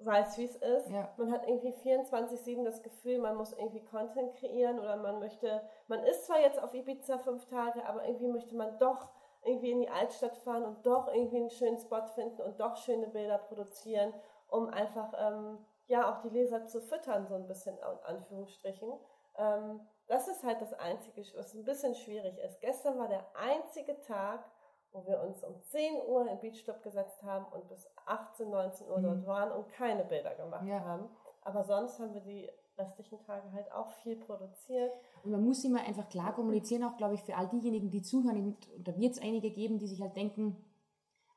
[0.01, 0.91] weiß, wie es ist.
[0.91, 1.13] Ja.
[1.17, 6.03] Man hat irgendwie 24-7 das Gefühl, man muss irgendwie Content kreieren oder man möchte, man
[6.05, 9.09] ist zwar jetzt auf Ibiza fünf Tage, aber irgendwie möchte man doch
[9.45, 13.09] irgendwie in die Altstadt fahren und doch irgendwie einen schönen Spot finden und doch schöne
[13.09, 14.13] Bilder produzieren,
[14.49, 18.93] um einfach ähm, ja auch die Leser zu füttern, so ein bisschen in Anführungsstrichen.
[19.37, 22.61] Ähm, das ist halt das Einzige, was ein bisschen schwierig ist.
[22.61, 24.45] Gestern war der einzige Tag,
[24.93, 28.99] wo wir uns um 10 Uhr im Beachstop gesetzt haben und bis 18, 19 Uhr
[28.99, 29.03] mhm.
[29.03, 30.81] dort waren und keine Bilder gemacht ja.
[30.81, 31.09] haben.
[31.43, 34.93] Aber sonst haben wir die restlichen Tage halt auch viel produziert.
[35.23, 38.37] Und man muss immer einfach klar kommunizieren, auch glaube ich für all diejenigen, die zuhören.
[38.37, 40.57] Und da wird es einige geben, die sich halt denken,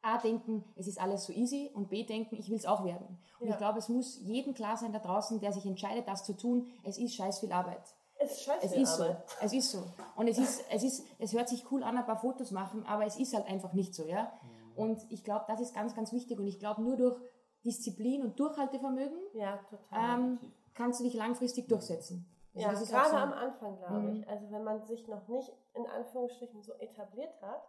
[0.02, 3.20] A, denken, es ist alles so easy und B, denken, ich will es auch werden.
[3.40, 3.54] Und ja.
[3.54, 6.68] ich glaube, es muss jedem klar sein da draußen, der sich entscheidet, das zu tun,
[6.84, 7.82] es ist scheiß viel Arbeit.
[8.20, 8.66] Es ist scheiße.
[8.66, 9.16] Es ist so.
[9.42, 9.84] Es ist so.
[10.16, 13.06] Und es ist, es ist, es hört sich cool an, ein paar Fotos machen, aber
[13.06, 14.32] es ist halt einfach nicht so, ja.
[14.42, 14.78] Mhm.
[14.78, 16.40] Und ich glaube, das ist ganz, ganz wichtig.
[16.40, 17.20] Und ich glaube, nur durch
[17.66, 19.60] Disziplin und Durchhaltevermögen ja,
[19.92, 20.40] ähm,
[20.78, 22.32] kannst du dich langfristig durchsetzen.
[22.56, 23.18] Also ja, gerade so.
[23.18, 24.14] am Anfang, glaube mhm.
[24.14, 24.28] ich.
[24.28, 27.68] Also wenn man sich noch nicht in Anführungsstrichen so etabliert hat,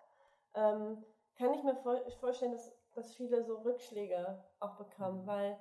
[0.55, 1.05] ähm,
[1.37, 1.77] kann ich mir
[2.21, 5.27] vorstellen, dass, dass viele so Rückschläge auch bekommen, mhm.
[5.27, 5.59] weil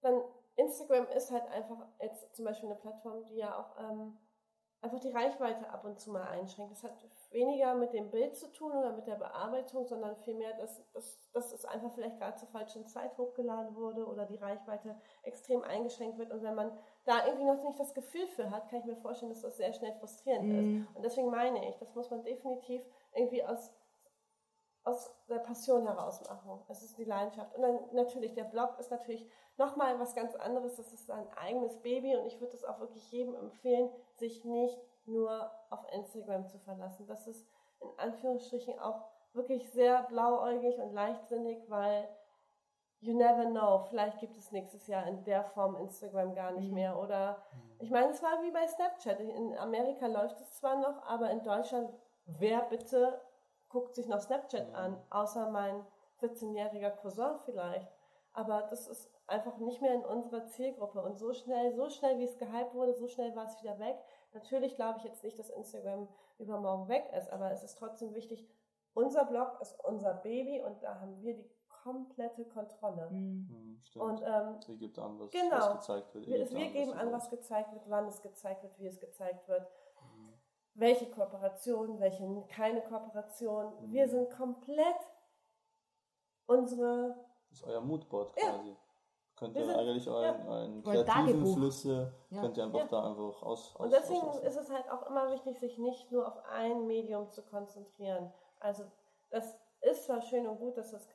[0.00, 0.22] dann
[0.56, 4.16] Instagram ist halt einfach jetzt zum Beispiel eine Plattform, die ja auch ähm,
[4.82, 6.72] einfach die Reichweite ab und zu mal einschränkt.
[6.72, 6.92] Das hat
[7.30, 11.52] weniger mit dem Bild zu tun oder mit der Bearbeitung, sondern vielmehr, dass, dass, dass
[11.52, 16.32] es einfach vielleicht gerade zur falschen Zeit hochgeladen wurde oder die Reichweite extrem eingeschränkt wird.
[16.32, 16.72] Und wenn man
[17.04, 19.72] da irgendwie noch nicht das Gefühl für hat, kann ich mir vorstellen, dass das sehr
[19.72, 20.80] schnell frustrierend mhm.
[20.80, 20.96] ist.
[20.96, 22.82] Und deswegen meine ich, das muss man definitiv
[23.14, 23.72] irgendwie aus
[24.86, 26.62] aus der Passion heraus machen.
[26.68, 27.54] Es ist die Leidenschaft.
[27.56, 30.76] Und dann natürlich, der Blog ist natürlich nochmal was ganz anderes.
[30.76, 34.78] Das ist sein eigenes Baby und ich würde es auch wirklich jedem empfehlen, sich nicht
[35.04, 37.06] nur auf Instagram zu verlassen.
[37.08, 37.44] Das ist
[37.80, 42.08] in Anführungsstrichen auch wirklich sehr blauäugig und leichtsinnig, weil
[43.00, 46.74] you never know, vielleicht gibt es nächstes Jahr in der Form Instagram gar nicht mhm.
[46.74, 46.98] mehr.
[46.98, 47.80] Oder mhm.
[47.80, 49.18] ich meine, es war wie bei Snapchat.
[49.18, 51.92] In Amerika läuft es zwar noch, aber in Deutschland,
[52.26, 53.20] wer bitte
[53.68, 55.84] guckt sich noch Snapchat an, außer mein
[56.20, 57.90] 14-jähriger Cousin vielleicht.
[58.32, 61.02] Aber das ist einfach nicht mehr in unserer Zielgruppe.
[61.02, 63.96] Und so schnell, so schnell wie es gehypt wurde, so schnell war es wieder weg.
[64.32, 68.46] Natürlich glaube ich jetzt nicht, dass Instagram übermorgen weg ist, aber es ist trotzdem wichtig,
[68.94, 71.50] unser Blog ist unser Baby und da haben wir die
[71.82, 73.08] komplette Kontrolle.
[73.10, 74.04] Mhm, stimmt.
[74.04, 75.56] Und ähm, Sie gibt an, was, Genau.
[75.56, 76.26] was gezeigt wird.
[76.26, 78.86] wir, Ihr gebt wir geben was an, was gezeigt wird, wann es gezeigt wird, wie
[78.86, 79.66] es gezeigt wird, Mhm.
[80.76, 83.72] Welche Kooperation, welche keine Kooperation.
[83.80, 83.92] Mhm.
[83.92, 84.96] Wir sind komplett
[86.46, 87.16] unsere
[87.50, 88.50] Das ist euer Moodboard Ja.
[88.52, 88.76] quasi.
[89.36, 91.54] Könnt Wir ihr sind- eigentlich euren, euren Euer kreativen.
[91.54, 92.40] Flüsse, Ja.
[92.40, 92.86] könnt ihr einfach Ja.
[92.86, 94.46] da einfach aus, aus Und deswegen auslassen.
[94.46, 98.32] ist es halt auch immer wichtig, sich nicht nur auf ein Medium zu konzentrieren.
[98.60, 98.84] Also
[99.30, 101.06] das ist zwar schön und gut, dass das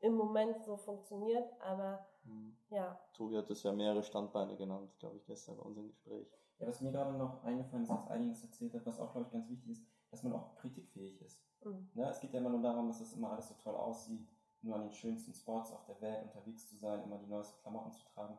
[0.00, 2.56] im Moment so funktioniert, aber Mhm.
[2.70, 6.26] ja, Tobi hat das ja mehrere Standbeine genannt, glaube ich, gestern bei unserem Gespräch.
[6.60, 9.32] Ja, was mir gerade noch eingefallen ist, als einiges erzählt hat, was auch, glaube ich,
[9.32, 11.42] ganz wichtig ist, dass man auch kritikfähig ist.
[11.64, 12.08] mm, Ne?
[12.08, 14.28] Es geht ja immer nur darum, dass das immer alles so toll aussieht,
[14.62, 17.92] nur an den schönsten Spots auf der Welt unterwegs zu sein, immer die neuesten Klamotten
[17.92, 18.36] zu tragen.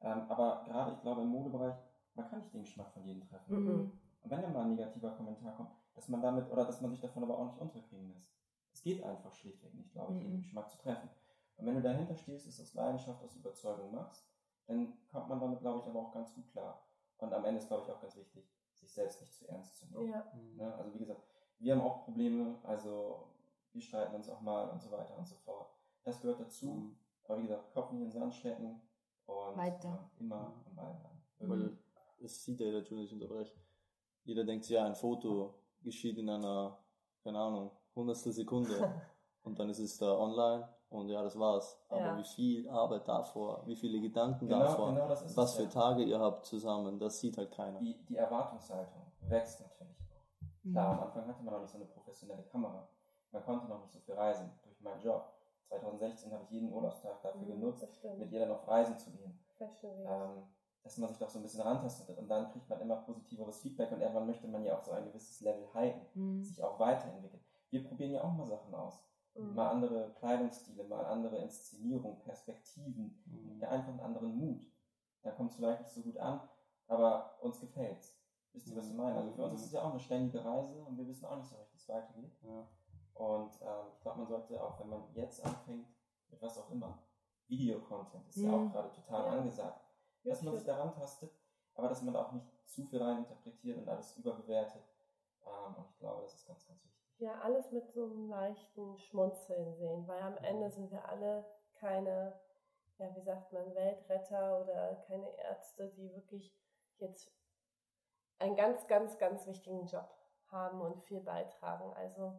[0.00, 1.76] Ähm, aber gerade, ich glaube, im Modebereich,
[2.14, 3.52] man kann nicht den Geschmack von jedem treffen.
[3.54, 3.92] Mhm.
[4.22, 7.00] Und wenn dann mal ein negativer Kommentar kommt, dass man damit, oder dass man sich
[7.00, 8.30] davon aber auch nicht unterkriegen lässt.
[8.72, 10.24] Es geht einfach schlichtweg nicht, glaube ich, Mhm.
[10.26, 11.08] jeden Geschmack zu treffen.
[11.56, 14.24] Und wenn du dahinter stehst, es aus Leidenschaft, aus Überzeugung machst,
[14.66, 16.85] dann kommt man damit, glaube ich, aber auch ganz gut klar.
[17.18, 19.86] Und am Ende ist, glaube ich, auch ganz wichtig, sich selbst nicht zu ernst zu
[19.86, 20.10] nehmen.
[20.10, 20.74] ja, Ne?
[20.74, 21.22] Also wie gesagt,
[21.58, 23.28] wir haben auch Probleme, also
[23.72, 25.70] wir streiten uns auch mal und so weiter und so fort.
[26.04, 26.66] Das gehört dazu.
[26.66, 26.96] Mhm.
[27.24, 28.80] Aber wie gesagt, Kopf nicht in den Sand stecken
[29.26, 29.88] und Weiter.
[29.88, 31.50] ja, immer am Ball bleiben.
[31.50, 31.78] Weil
[32.22, 33.58] es sieht ja jeder, Entschuldigung, ich unterbreche.
[34.24, 36.78] Jeder denkt sich, ja, ein Foto geschieht in einer,
[37.22, 39.02] keine Ahnung, hundertstel Sekunde
[39.42, 41.78] und dann ist es da online und ja, das war's.
[41.88, 42.16] Aber Ja.
[42.18, 45.62] wie viel Arbeit davor, wie viele Gedanken Genau, davor, genau das ist was es für
[45.64, 45.68] ja.
[45.68, 47.78] Tage ihr habt zusammen, das sieht halt keiner.
[47.80, 50.70] Die, die Erwartungshaltung wächst natürlich auch.
[50.70, 52.88] Klar, am Anfang hatte man noch nicht so eine professionelle Kamera.
[53.32, 55.24] Man konnte noch nicht so viel reisen durch meinen Job.
[55.68, 59.38] 2016 habe ich jeden Urlaubstag dafür mm, genutzt, mit ihr dann auf Reisen zu gehen.
[59.60, 60.44] Ähm,
[60.84, 63.90] dass man sich doch so ein bisschen rantastet und dann kriegt man immer positiveres Feedback
[63.90, 66.44] und irgendwann möchte man ja auch so ein gewisses Level halten, Mhm.
[66.44, 67.42] sich auch weiterentwickeln.
[67.70, 69.00] Wir probieren ja auch mal Sachen aus.
[69.38, 69.54] Mm.
[69.54, 73.60] Mal andere Kleidungsstile, mal andere Inszenierung, Perspektiven, Mhm.
[73.60, 74.66] ja einfach einen anderen Mut.
[75.22, 76.40] Da kommt es vielleicht nicht so gut an,
[76.86, 78.14] aber uns gefällt's.
[78.52, 79.16] Wisst ihr, was ich meine?
[79.18, 81.48] Also für uns ist es ja auch eine ständige Reise und wir wissen auch nicht
[81.48, 82.32] so recht, wie es weitergeht.
[82.42, 82.66] Ja.
[83.14, 85.86] Und ähm, ich glaube, man sollte auch, wenn man jetzt anfängt,
[86.28, 86.98] mit was auch immer,
[87.48, 88.68] Videocontent ist ja Mhm.
[88.68, 89.32] auch gerade total Ja.
[89.38, 89.80] angesagt,
[90.24, 91.30] dass man sich daran tastet,
[91.74, 94.82] aber dass man da auch nicht zu viel rein interpretiert und alles überbewertet.
[95.44, 96.95] Ähm, und ich glaube, das ist ganz, ganz wichtig.
[97.18, 102.38] Ja, alles mit so einem leichten Schmunzeln sehen, weil am Ende sind wir alle keine,
[102.98, 106.54] ja, wie sagt man, Weltretter oder keine Ärzte, die wirklich
[106.98, 107.32] jetzt
[108.38, 110.08] einen ganz, ganz, ganz wichtigen Job
[110.48, 111.92] haben und viel beitragen.
[111.94, 112.38] Also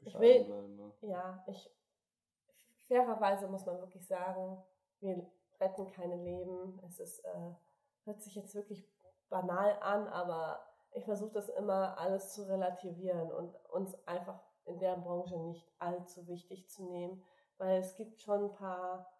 [0.00, 0.92] Ich will- bleiben, ne?
[1.02, 1.70] ja, ich
[2.88, 4.62] fairerweise muss man wirklich sagen,
[5.00, 5.26] wir
[5.60, 6.78] retten keine Leben.
[6.86, 7.54] Es ist, äh,
[8.04, 8.86] hört sich jetzt wirklich
[9.28, 10.60] banal an, aber
[10.92, 16.26] ich versuche das immer alles zu relativieren und uns einfach in der Branche nicht allzu
[16.26, 17.22] wichtig zu nehmen,
[17.58, 19.10] weil es gibt schon ein paar,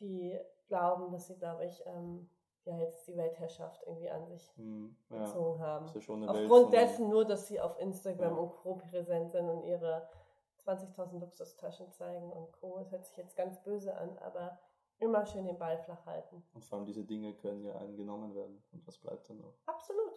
[0.00, 2.28] die glauben, dass sie, glaube ich, ähm,
[2.64, 4.96] ja jetzt die Weltherrschaft irgendwie an sich Mhm.
[5.10, 5.18] Ja.
[5.24, 5.86] gezogen haben.
[6.28, 8.40] Aufgrund dessen nur, dass sie auf Instagram Ja.
[8.40, 8.76] und Co.
[8.76, 10.08] präsent sind und ihre
[10.56, 12.78] 20.000 Luxustaschen zeigen und Co.
[12.78, 14.58] Das hört sich jetzt ganz böse an, aber
[14.98, 16.42] immer schön den Ball flach halten.
[16.54, 18.62] Und vor allem diese Dinge können ja einem genommen werden.
[18.72, 19.52] Und was bleibt dann noch?
[19.66, 20.13] Absolut.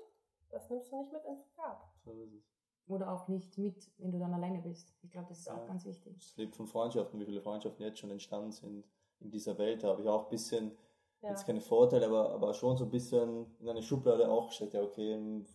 [0.58, 1.88] Das nimmst du nicht mit ins Grab.
[2.04, 2.44] So ist es.
[2.88, 4.96] Oder auch nicht mit, wenn du dann alleine bist.
[5.04, 5.56] Ich glaube, das ist Ja.
[5.56, 6.16] auch ganz wichtig.
[6.18, 8.88] Es lebt von Freundschaften, wie viele Freundschaften jetzt schon entstanden sind
[9.20, 9.84] in dieser Welt.
[9.84, 10.72] Da habe ich auch ein bisschen,
[11.22, 11.30] Ja.
[11.30, 14.74] jetzt keine Vorteile, aber, aber schon so ein bisschen in eine Schublade auch gesteckt.
[14.74, 15.46] Ja, okay, hm,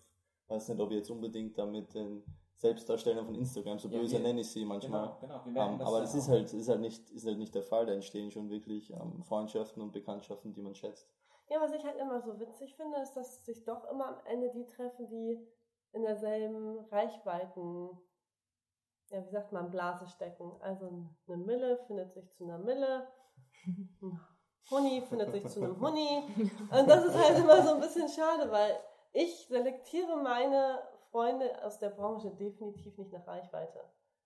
[0.48, 2.22] weiß nicht, ob ich jetzt unbedingt damit den
[2.56, 5.06] Selbstdarstellern von Instagram, so Ja, böse wir- nenne ich sie manchmal.
[5.06, 5.44] Genau, genau.
[5.46, 7.62] Wir merken Ähm, das aber das ist halt, ist halt nicht, ist halt nicht der
[7.64, 7.86] Fall.
[7.86, 11.08] Da entstehen schon wirklich ähm, Freundschaften und Bekanntschaften, die man schätzt.
[11.48, 14.50] Ja, was ich halt immer so witzig finde, ist, dass sich doch immer am Ende
[14.50, 15.46] die treffen, die
[15.92, 17.90] in derselben Reichweiten,
[19.10, 20.52] ja, wie sagt man, Blase stecken.
[20.60, 23.06] Also eine Mille findet sich zu einer Mille,
[23.66, 24.20] ein
[24.70, 26.22] Huni findet sich zu einem Huni.
[26.70, 28.78] Und das ist halt immer so ein bisschen schade, weil
[29.12, 33.80] ich selektiere meine Freunde aus der Branche definitiv nicht nach Reichweite.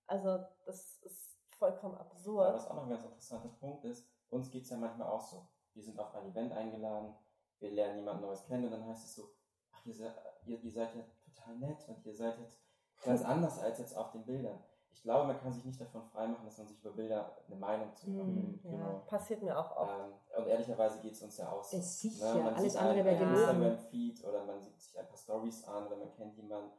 [0.07, 2.55] Also das ist vollkommen absurd.
[2.55, 5.49] was auch noch ein ganz interessanter Punkt ist, uns geht es ja manchmal auch so.
[5.77, 7.15] Wir sind auf ein Event eingeladen,
[7.61, 9.29] wir lernen jemand Neues kennen und dann heißt es so,
[9.73, 10.13] ach, ihr seid,
[10.45, 12.59] ihr, ihr seid ja total nett und ihr seid jetzt
[13.05, 14.59] ganz anders als jetzt auf den Bildern.
[14.91, 17.95] Ich glaube, man kann sich nicht davon freimachen, dass man sich über Bilder eine Meinung
[17.95, 19.03] zu Mhm, Ja, genau.
[19.07, 19.93] passiert mir auch oft.
[19.93, 21.77] Ähm, und ehrlicherweise geht es uns ja auch so.
[21.77, 23.37] Es sicher, Man alles sieht andere wäre gelogen.
[23.37, 26.71] Instagram-Feed oder man sieht sich ein paar Stories an oder man kennt jemanden,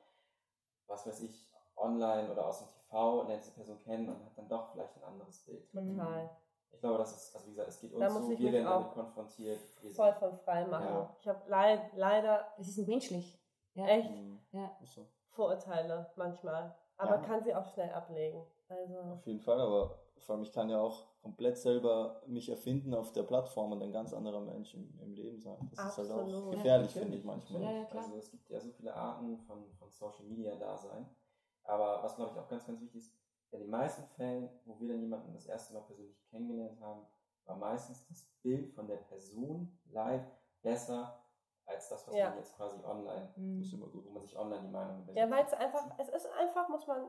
[0.88, 4.50] was weiß ich, online oder aus dem TV, lernt diese Person kennen und hat dann
[4.50, 5.70] doch vielleicht ein anderes Bild.
[5.72, 6.30] Total.
[6.72, 8.46] Ich glaube, das ist, also wie gesagt, es geht Da uns muss so, ich wir
[8.46, 9.60] mich werden damit konfrontiert.
[9.82, 10.86] Wir Voll von frei machen.
[10.86, 11.16] Ja.
[11.20, 13.40] Ich habe leid, leider Es ist menschlich.
[13.74, 13.88] Ja.
[13.88, 14.40] echt Mhm.
[14.52, 14.78] Ja.
[14.84, 15.08] So.
[15.30, 16.76] Vorurteile manchmal.
[16.98, 17.22] Aber Ja.
[17.22, 18.46] kann sie auch schnell ablegen.
[18.70, 22.94] Also, Auf jeden Fall, aber vor allem ich kann ja auch komplett selber mich erfinden
[22.94, 25.58] auf der Plattform und ein ganz anderer Mensch im, im Leben sein.
[25.72, 26.52] Das ist halt auch Absolut.
[26.52, 27.62] gefährlich, Ja, finde ich manchmal.
[27.62, 27.88] Ja, ja.
[27.96, 31.06] Also es gibt ja so viele Arten von, von Social Media Dasein.
[31.64, 33.14] Aber was glaube ich auch ganz, ganz wichtig ist,
[33.52, 37.06] in den meisten Fällen, wo wir dann jemanden das erste Mal persönlich kennengelernt haben,
[37.46, 40.26] war meistens das Bild von der Person live
[40.62, 41.24] besser
[41.66, 42.30] als das, was Ja.
[42.30, 43.60] man jetzt quasi online, Mhm.
[43.60, 44.06] Das ist immer gut.
[44.06, 45.18] wo man sich online die Meinung bildet.
[45.18, 47.08] ja, weil es einfach, es ist einfach, muss man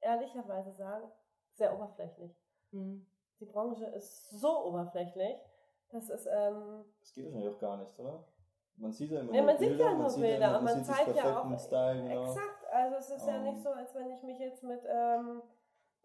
[0.00, 1.10] ehrlicherweise sagen,
[1.52, 2.32] sehr oberflächlich.
[2.72, 3.06] Mhm.
[3.40, 5.36] Die Branche ist so oberflächlich,
[5.90, 8.24] dass es, ähm, Das geht wahrscheinlich auch gar nicht, oder?
[8.76, 10.64] Man sieht ja immer Ja, nur man sieht Bilder, ja nur sieht Bilder immer- und
[10.64, 12.22] man sieht das zeigt ja auch Style, genau.
[12.24, 12.66] exakt.
[12.72, 13.42] Also es ist ja Ähm.
[13.44, 15.42] nicht so, als wenn ich mich jetzt mit, ähm,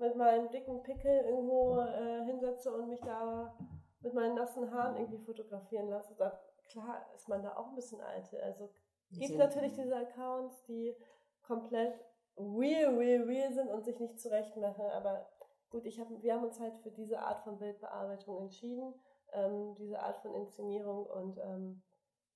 [0.02, 3.56] mit meinem dicken Pickel irgendwo äh, hinsetze und mich da
[4.02, 6.16] mit meinen nassen Haaren irgendwie fotografieren lasse.
[6.18, 8.42] Da, klar ist man da auch ein bisschen alte.
[8.42, 8.70] Also
[9.12, 10.96] gibt natürlich diese Accounts, die
[11.44, 11.94] komplett
[12.38, 14.86] real, real, real sind und sich nicht zurechtmachen.
[14.86, 15.30] Aber
[15.70, 18.94] gut, ich hab, wir haben uns halt für diese Art von Bildbearbeitung entschieden,
[19.34, 21.84] ähm, diese Art von Inszenierung und ähm,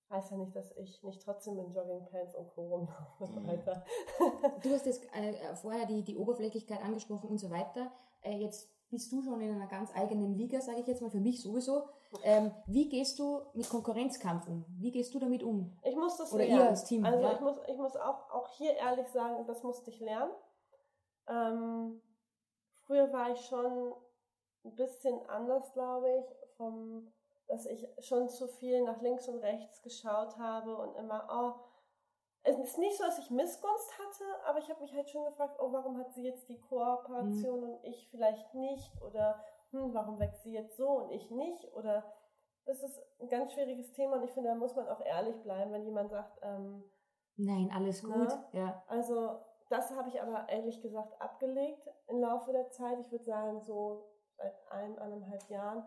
[0.10, 2.62] heißt ja nicht, dass ich nicht trotzdem in Joggingpants und Co.
[2.68, 3.48] rumlaufe Mhm.
[3.48, 3.84] weiter.
[4.64, 7.92] Du hast jetzt äh, vorher die, die Oberflächlichkeit angesprochen und so weiter.
[8.22, 11.20] Äh, jetzt bist du schon in einer ganz eigenen Liga, sage ich jetzt mal, für
[11.20, 11.84] mich sowieso.
[12.24, 14.64] Ähm, wie gehst du mit Konkurrenzkampf um?
[14.80, 15.76] Wie gehst du damit um?
[15.84, 16.70] Ich muss das Oder ihr lernen.
[16.70, 17.34] als Team, Also ja.
[17.34, 20.32] ich muss, ich muss auch, auch hier ehrlich sagen, das musste ich lernen.
[21.28, 22.02] Ähm,
[22.86, 23.94] früher war ich schon
[24.64, 27.12] ein bisschen anders, glaube ich, vom,
[27.48, 31.62] dass ich schon zu viel nach links und rechts geschaut habe und immer, oh,
[32.44, 35.58] es ist nicht so, dass ich Missgunst hatte, aber ich habe mich halt schon gefragt,
[35.60, 38.92] oh, warum hat sie jetzt die Kooperation und ich vielleicht nicht?
[39.02, 41.74] Oder hm, warum wächst sie jetzt so und ich nicht?
[41.74, 42.04] Oder
[42.66, 45.72] das ist ein ganz schwieriges Thema und ich finde, da muss man auch ehrlich bleiben,
[45.72, 46.84] wenn jemand sagt, ähm,
[47.38, 48.16] Nein, alles Na?
[48.16, 48.40] gut.
[48.54, 48.84] Ja.
[48.88, 53.00] also das habe ich aber ehrlich gesagt abgelegt im Laufe der Zeit.
[53.00, 54.06] Ich würde sagen so
[54.38, 55.84] seit ein, eineinhalb Jahren,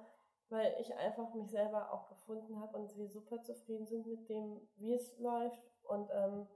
[0.51, 4.61] weil ich einfach mich selber auch gefunden habe und wir super zufrieden sind mit dem,
[4.77, 5.61] wie es läuft.
[5.85, 6.47] Und ähm,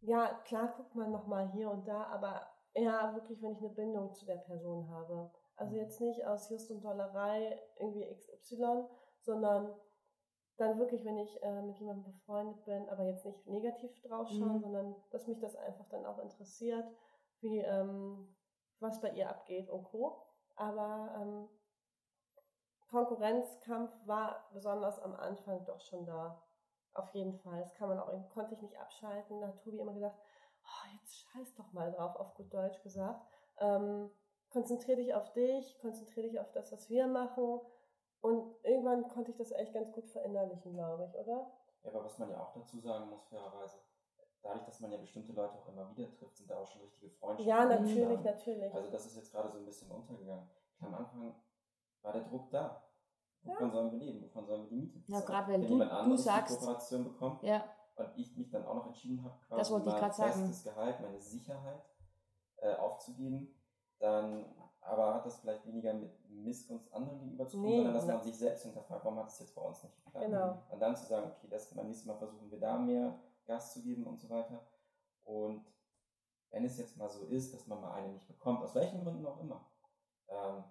[0.00, 4.12] ja, klar guckt man nochmal hier und da, aber eher wirklich, wenn ich eine Bindung
[4.12, 5.30] zu der Person habe.
[5.56, 8.84] Also jetzt nicht aus Just und Dollerei irgendwie XY,
[9.20, 9.74] sondern
[10.56, 14.56] dann wirklich, wenn ich äh, mit jemandem befreundet bin, aber jetzt nicht negativ drauf schauen,
[14.56, 14.60] Mhm.
[14.60, 16.86] sondern dass mich das einfach dann auch interessiert,
[17.40, 18.34] wie ähm,
[18.78, 20.22] was bei ihr abgeht und Co.
[20.56, 21.48] Aber ähm,
[22.90, 26.42] Konkurrenzkampf war besonders am Anfang doch schon da.
[26.92, 27.60] Auf jeden Fall.
[27.60, 29.40] Das kann man auch, konnte ich nicht abschalten.
[29.40, 30.18] Da hat Tobi immer gesagt,
[30.64, 33.24] oh, jetzt scheiß doch mal drauf, auf gut Deutsch gesagt.
[33.58, 34.10] Ähm,
[34.50, 37.60] konzentrier dich auf dich, konzentrier dich auf das, was wir machen.
[38.20, 41.50] Und irgendwann konnte ich das echt ganz gut verinnerlichen, glaube ich, oder?
[41.82, 43.78] Ja, aber was man ja auch dazu sagen muss, fairerweise,
[44.42, 47.10] dadurch, dass man ja bestimmte Leute auch immer wieder trifft, sind da auch schon richtige
[47.10, 47.48] Freundschaften.
[47.48, 48.74] Ja, natürlich, natürlich.
[48.74, 50.50] Also das ist jetzt gerade so ein bisschen untergegangen.
[50.80, 51.34] Am Anfang
[52.02, 52.82] war der Druck da.
[53.42, 53.54] Ja.
[53.54, 54.22] Wovon sollen wir leben?
[54.24, 55.26] Wovon sollen wir die Miete Ja, bezahlen?
[55.26, 57.64] gerade weil Wenn du- jemand du sagst- die Kooperation bekommt Ja,
[57.96, 60.32] und ich mich dann auch noch entschieden habe, quasi mein grad sagen.
[60.32, 61.82] festes Gehalt, meine Sicherheit
[62.58, 63.54] äh, aufzugeben,
[63.98, 64.44] dann
[64.82, 68.22] aber hat das vielleicht weniger mit Missgunst anderen gegenüber zu tun, Nee, sondern dass man
[68.22, 70.24] sich selbst hinterfragt, warum hat es jetzt bei uns nicht geklappt?
[70.26, 70.58] Genau.
[70.70, 73.82] Und dann zu sagen, okay, das beim nächsten Mal versuchen wir da mehr Gas zu
[73.82, 74.66] geben und so weiter.
[75.24, 75.64] Und
[76.50, 79.26] wenn es jetzt mal so ist, dass man mal eine nicht bekommt, aus welchen Gründen
[79.26, 79.64] auch immer,
[80.28, 80.64] ähm,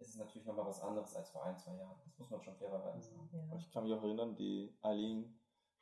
[0.00, 1.96] ist es natürlich nochmal was anderes als vor ein, zwei Jahren.
[2.04, 3.28] Das muss man schon fairerweise sagen.
[3.32, 3.56] Ja.
[3.56, 5.38] Ich kann mich auch erinnern, die Eileen,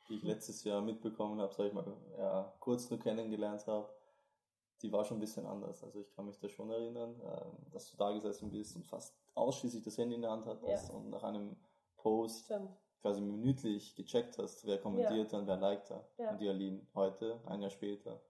[0.07, 1.85] die ich letztes Jahr mitbekommen habe, sag ich mal,
[2.17, 3.89] ja, kurz nur kennengelernt habe,
[4.81, 5.83] die war schon ein bisschen anders.
[5.83, 9.13] Also ich kann mich da schon erinnern, ähm, dass du da gesessen bist und fast
[9.35, 10.95] ausschließlich das Handy in der Hand hattest Ja.
[10.95, 11.55] und nach einem
[11.97, 12.71] Post Stimmt.
[13.01, 16.09] quasi minütlich gecheckt hast, wer kommentiert hat und wer liked hat.
[16.17, 16.31] Ja.
[16.31, 18.21] Und die Aline heute, ein Jahr später,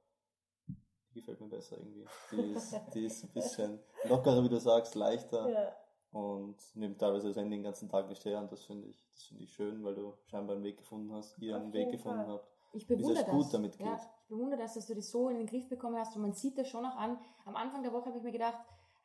[1.10, 2.06] die gefällt mir besser irgendwie.
[2.32, 5.76] Die ist, die ist ein bisschen lockerer, wie du sagst, leichter Ja.
[6.12, 9.24] und nimmt teilweise das Handy den ganzen Tag nicht her und das finde ich, das
[9.24, 12.26] finde ich schön, weil du scheinbar einen Weg gefunden hast, ihr einen Weg jeden gefunden
[12.26, 12.34] Fall.
[12.34, 12.48] habt.
[12.74, 13.32] ich bewundere das.
[13.32, 14.04] gut damit Ja, geht.
[14.22, 16.58] ich bewundere das, dass du das so in den Griff bekommen hast und man sieht
[16.58, 17.19] das schon auch an.
[17.45, 18.58] Am Anfang der Woche habe ich mir gedacht,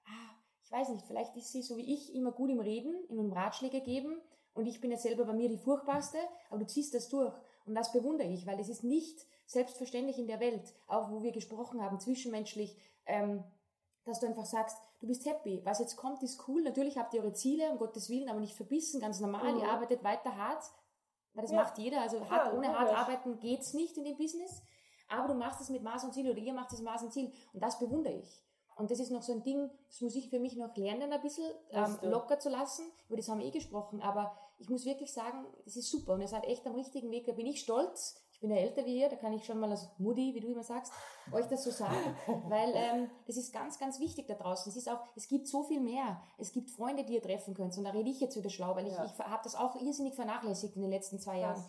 [0.07, 3.19] ah, ich weiß nicht, vielleicht ist sie so wie ich immer gut im Reden, in
[3.19, 4.21] einem Ratschläge geben
[4.55, 6.19] und ich bin ja selber bei mir die furchtbarste,
[6.51, 7.33] aber du ziehst das durch
[7.67, 11.33] und das bewundere ich, weil es ist nicht selbstverständlich in der Welt, auch wo wir
[11.33, 12.76] gesprochen haben, zwischenmenschlich,
[13.07, 13.44] ähm,
[14.04, 17.22] dass du einfach sagst, du bist happy, was jetzt kommt, ist cool, natürlich habt ihr
[17.22, 19.61] eure Ziele, um Gottes Willen, aber nicht verbissen, ganz normal, Mhm.
[19.61, 20.64] ihr arbeitet weiter hart,
[21.35, 21.62] weil das Ja.
[21.62, 24.62] macht jeder, also hart, ohne hart arbeiten geht's nicht in dem Business,
[25.09, 27.12] aber du machst es mit Maß und Ziel oder ihr macht es mit Maß und
[27.12, 27.30] Ziel.
[27.52, 28.42] Und das bewundere ich.
[28.76, 31.20] Und das ist noch so ein Ding, das muss ich für mich noch lernen, ein
[31.20, 32.85] bisschen ähm, locker zu lassen.
[33.07, 36.14] Über das haben wir eh gesprochen, aber ich muss wirklich sagen, das ist super.
[36.14, 37.26] Und ihr seid echt am richtigen Weg.
[37.26, 39.88] Da bin ich stolz, bin ja älter wie ihr, da kann ich schon mal als
[39.98, 40.92] Mutti, wie du immer sagst,
[41.33, 41.96] euch das so sagen,
[42.48, 44.68] weil ähm, das ist ganz, ganz wichtig da draußen.
[44.70, 46.20] Es ist auch, es gibt so viel mehr.
[46.37, 47.76] Es gibt Freunde, die ihr treffen könnt.
[47.78, 49.04] Und da rede ich jetzt wieder schlau, weil ich, ja.
[49.07, 51.64] ich habe das auch irrsinnig vernachlässigt in den letzten zwei Jahren.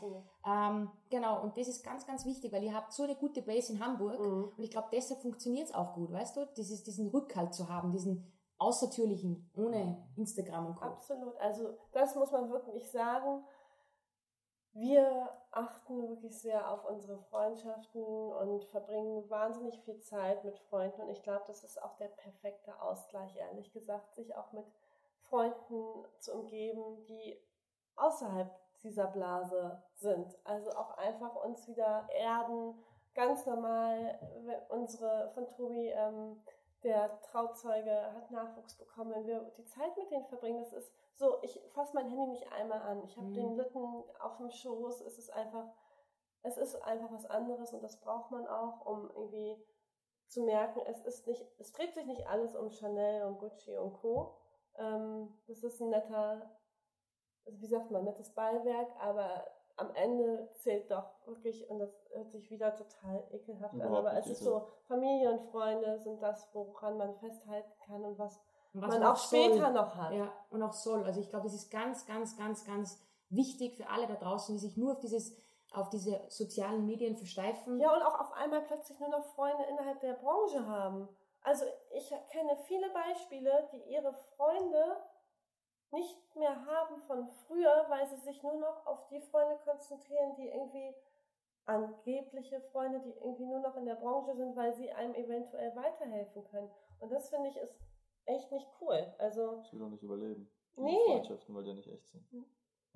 [0.45, 3.71] Ähm, genau, und das ist ganz, ganz wichtig, weil ihr habt so eine gute Base
[3.71, 4.51] in Hamburg mhm.
[4.57, 7.93] und ich glaube, deshalb funktioniert es auch gut, weißt du, dieses, diesen Rückhalt zu haben,
[7.93, 10.85] diesen außertürlichen, ohne Instagram und Co.
[10.85, 13.43] Absolut, also das muss man wirklich sagen
[14.75, 21.01] wir achten wirklich sehr auf unsere Freundschaften und verbringen wahnsinnig viel Zeit mit Freunden.
[21.01, 24.65] Und ich glaube, das ist auch der perfekte Ausgleich, ehrlich gesagt, sich auch mit
[25.21, 27.39] Freunden zu umgeben, die
[27.95, 28.51] außerhalb
[28.83, 30.38] dieser Blase sind.
[30.43, 32.77] Also auch einfach uns wieder erden,
[33.13, 34.19] ganz normal
[34.67, 36.43] unsere von Tobi, ähm,
[36.83, 39.13] der Trauzeuge, hat Nachwuchs bekommen.
[39.15, 42.51] Wenn wir die Zeit mit denen verbringen, das ist so, ich fasse mein Handy nicht
[42.51, 43.04] einmal an.
[43.04, 43.34] Ich habe mhm.
[43.34, 45.01] den Lütten auf dem Schoß.
[45.01, 45.67] Es ist einfach,
[46.43, 49.58] es ist einfach was anderes und das braucht man auch, um irgendwie
[50.28, 53.93] zu merken, es ist nicht, es dreht sich nicht alles um Chanel und Gucci und
[53.93, 54.36] Co.
[54.78, 56.49] Ähm, das ist ein netter,
[57.45, 59.45] also wie sagt man, nettes Beiwerk, aber
[59.78, 64.28] am Ende zählt doch wirklich, und das hört sich wieder total ekelhaft an, aber es
[64.28, 68.41] ist so, Familie und Freunde sind das, woran man festhalten kann und was
[68.81, 69.73] was man auch später soll.
[69.73, 70.13] noch hat.
[70.13, 71.03] Ja, und auch soll.
[71.03, 74.59] Also ich glaube, das ist ganz, ganz, ganz, ganz wichtig für alle da draußen, die
[74.59, 75.35] sich nur auf dieses
[75.75, 77.79] auf diese sozialen Medien versteifen.
[77.79, 81.09] Ja, und auch auf einmal plötzlich nur noch Freunde innerhalb der Branche haben.
[81.43, 84.97] Also ich kenne viele Beispiele, die ihre Freunde
[85.91, 90.47] nicht mehr haben von früher, weil sie sich nur noch auf die Freunde konzentrieren, die
[90.47, 90.95] irgendwie
[91.65, 96.43] angebliche Freunde, die irgendwie nur noch in der Branche sind, weil sie einem eventuell weiterhelfen
[96.45, 96.69] können.
[96.99, 97.75] Und das finde ich ist
[98.25, 99.13] echt nicht cool.
[99.17, 99.57] Also.
[99.57, 100.49] Das will doch nicht überleben.
[100.77, 100.97] Die nee.
[101.07, 102.23] Freundschaften, weil die ja nicht echt sind.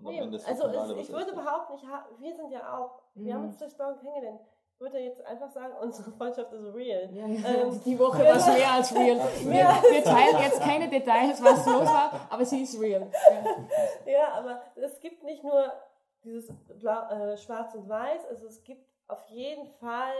[0.02, 0.22] Und nee.
[0.22, 1.84] also es, ich würde behaupten, ich
[2.20, 3.26] wir sind ja auch, mhm.
[3.26, 4.42] wir haben uns durch Blauen kennengelernt.
[4.74, 7.10] Ich würde jetzt einfach sagen, unsere Freundschaft ist real.
[7.14, 7.50] Ja, ja.
[7.50, 9.18] Ähm, die Woche war es mehr als real.
[9.18, 13.12] Wir, wir, teilen jetzt keine Details, was los war, aber sie ist real.
[14.06, 15.74] Ja, ja aber es gibt nicht nur
[16.24, 20.14] dieses Blau, äh, Schwarz und Weiß, also es gibt auf jeden Fall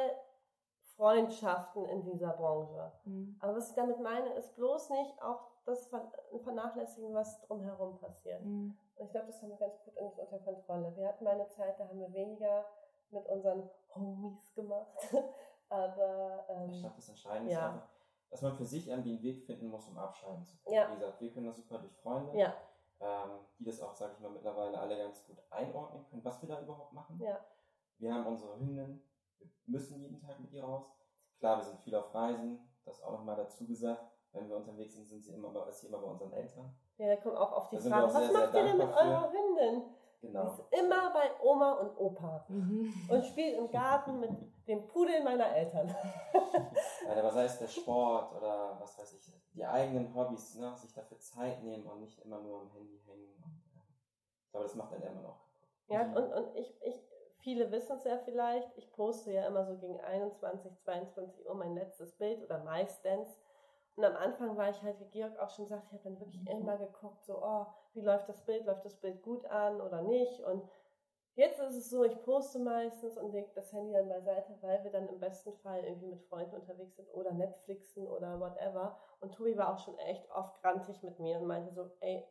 [1.00, 2.92] Freundschaften in dieser Branche.
[3.06, 3.38] Mhm.
[3.40, 5.90] Aber was ich damit meine, ist bloß nicht auch das
[6.44, 8.44] Vernachlässigen, was drumherum passiert.
[8.44, 8.78] Mhm.
[8.98, 10.94] Und ich glaube, das haben wir ganz gut unter Kontrolle.
[10.98, 12.66] Wir hatten mal eine Zeit, da haben wir weniger
[13.12, 14.92] mit unseren Homies gemacht.
[15.70, 17.60] Aber ähm, ich glaube, das Entscheidende ja.
[17.60, 17.90] ist einfach,
[18.32, 20.76] dass man für sich irgendwie einen Weg finden muss, um abschalten zu können.
[20.76, 20.92] Ja.
[20.92, 22.54] Wie gesagt, wir können das super durch Freunde, ja.
[23.00, 26.50] ähm, die das auch, sage ich mal, mittlerweile alle ganz gut einordnen können, was wir
[26.50, 27.18] da überhaupt machen.
[27.22, 27.40] Ja.
[28.00, 29.02] Wir haben unsere Hündin,
[29.66, 30.86] müssen jeden Tag mit ihr raus.
[31.40, 34.04] Klar, wir sind viel auf Reisen, das auch nochmal dazu gesagt.
[34.32, 36.76] Wenn wir unterwegs sind, sind sie immer bei, ist sie immer bei unseren Eltern.
[36.98, 39.84] Ja, da kommt auch auf die Frage, was sehr, macht ihr denn mit eurer Hündin?
[40.22, 40.48] Genau.
[40.48, 42.94] Ist immer bei Oma und Opa mhm.
[43.08, 44.30] und spielt im Garten mit
[44.68, 45.88] dem Pudel meiner Eltern.
[47.06, 50.94] ja, aber sei es der Sport oder was weiß ich, die eigenen Hobbys, ne, sich
[50.94, 53.34] dafür Zeit nehmen und nicht immer nur am Handy hängen.
[53.40, 53.82] Ja.
[54.46, 55.70] Ich glaube, das macht dann immer noch kaputt.
[55.88, 59.78] Ja, und, und ich, ich Viele wissen es ja vielleicht, ich poste ja immer so
[59.78, 63.40] gegen 21, 22 Uhr mein letztes Bild oder meistens.
[63.96, 66.46] Und am Anfang war ich halt, wie Georg auch schon sagt, ich habe dann wirklich
[66.48, 70.42] immer geguckt, so, oh, wie läuft das Bild, läuft das Bild gut an oder nicht.
[70.42, 70.64] Und
[71.36, 74.92] jetzt ist es so, ich poste meistens und lege das Handy dann beiseite, weil wir
[74.92, 78.98] dann im besten Fall irgendwie mit Freunden unterwegs sind oder Netflixen oder whatever.
[79.22, 82.28] Und Tobi war auch schon echt oft grantig mit mir und meinte so, ey,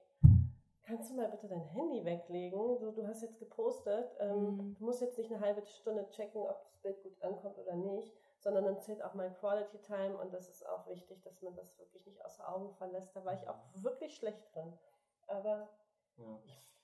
[0.89, 2.79] kannst du mal bitte dein Handy weglegen?
[2.79, 4.75] So, du hast jetzt gepostet, ähm, mhm.
[4.75, 8.13] du musst jetzt nicht eine halbe Stunde checken, ob das Bild gut ankommt oder nicht,
[8.39, 11.79] sondern dann zählt auch mein Quality Time und das ist auch wichtig, dass man das
[11.79, 13.15] wirklich nicht außer Augen verlässt.
[13.15, 14.73] Da war ich auch wirklich schlecht drin.
[15.27, 15.69] Aber.
[16.17, 16.41] Ja,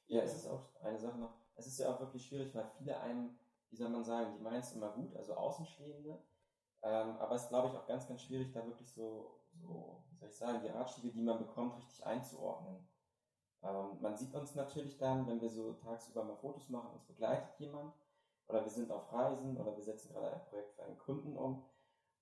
[0.07, 3.01] ja es ist auch eine Sache noch, es ist ja auch wirklich schwierig, weil viele
[3.01, 3.39] einem,
[3.71, 6.23] wie soll man sagen, die meinen es immer gut, also Außenstehende.
[6.83, 10.17] Ähm, aber es ist, glaube ich, auch ganz, ganz schwierig, da wirklich so, so, wie
[10.17, 12.87] soll ich sagen, die Ratschläge, die man bekommt, richtig einzuordnen.
[13.65, 17.59] Ähm, man sieht uns natürlich dann, wenn wir so tagsüber mal Fotos machen, uns begleitet
[17.59, 17.95] jemand
[18.47, 21.65] oder wir sind auf Reisen oder wir setzen gerade ein Projekt für einen Kunden um.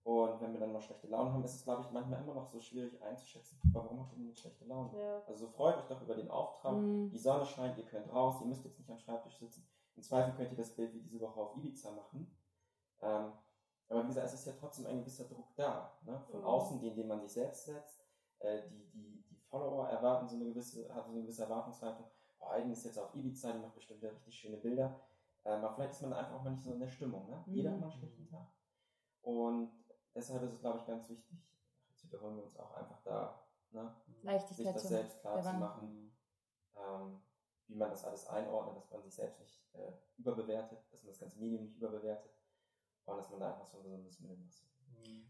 [0.05, 2.49] Und wenn wir dann mal schlechte Laune haben, ist es, glaube ich, manchmal immer noch
[2.49, 4.99] so schwierig einzuschätzen, warum habt ihr denn schlechte Laune?
[4.99, 5.22] Ja.
[5.28, 6.74] Also freut euch doch über den Auftrag.
[6.74, 7.11] Mhm.
[7.11, 9.64] Die Sonne scheint, ihr könnt raus, ihr müsst jetzt nicht am Schreibtisch sitzen.
[9.95, 12.36] Im Zweifel könnt ihr das Bild wie diese Woche auf Ibiza machen.
[13.01, 13.32] Ähm,
[13.88, 15.97] aber wie gesagt, es ist ja trotzdem ein gewisser Druck da.
[16.05, 16.20] Ne?
[16.30, 16.47] Von mhm.
[16.47, 18.05] außen, den, den man sich selbst setzt.
[18.40, 19.22] Äh, die, die,
[19.53, 22.07] Follower erwarten so eine gewisse, haben so eine gewisse Erwartungshaltung,
[22.40, 24.98] oh, Eigen ist jetzt auf Ibiza, die macht bestimmt richtig schöne Bilder.
[25.44, 27.28] Ähm, aber vielleicht ist man einfach auch mal nicht so in der Stimmung.
[27.28, 27.44] Ne?
[27.46, 27.55] Mhm.
[27.55, 28.46] Jeder hat mal einen schlechten Tag.
[29.20, 29.70] Und
[30.14, 31.38] deshalb ist es, glaube ich, ganz wichtig,
[31.94, 33.94] zu wiederholen wir uns auch einfach da, ne?
[34.22, 36.16] Leichtigkeit sich das selbst klar zu machen,
[36.74, 37.20] ähm,
[37.66, 41.20] wie man das alles einordnet, dass man sich selbst nicht äh, überbewertet, dass man das
[41.20, 42.32] ganze Medium nicht überbewertet
[43.05, 44.72] und dass man da einfach so ein gesundes Mittelmaß findet.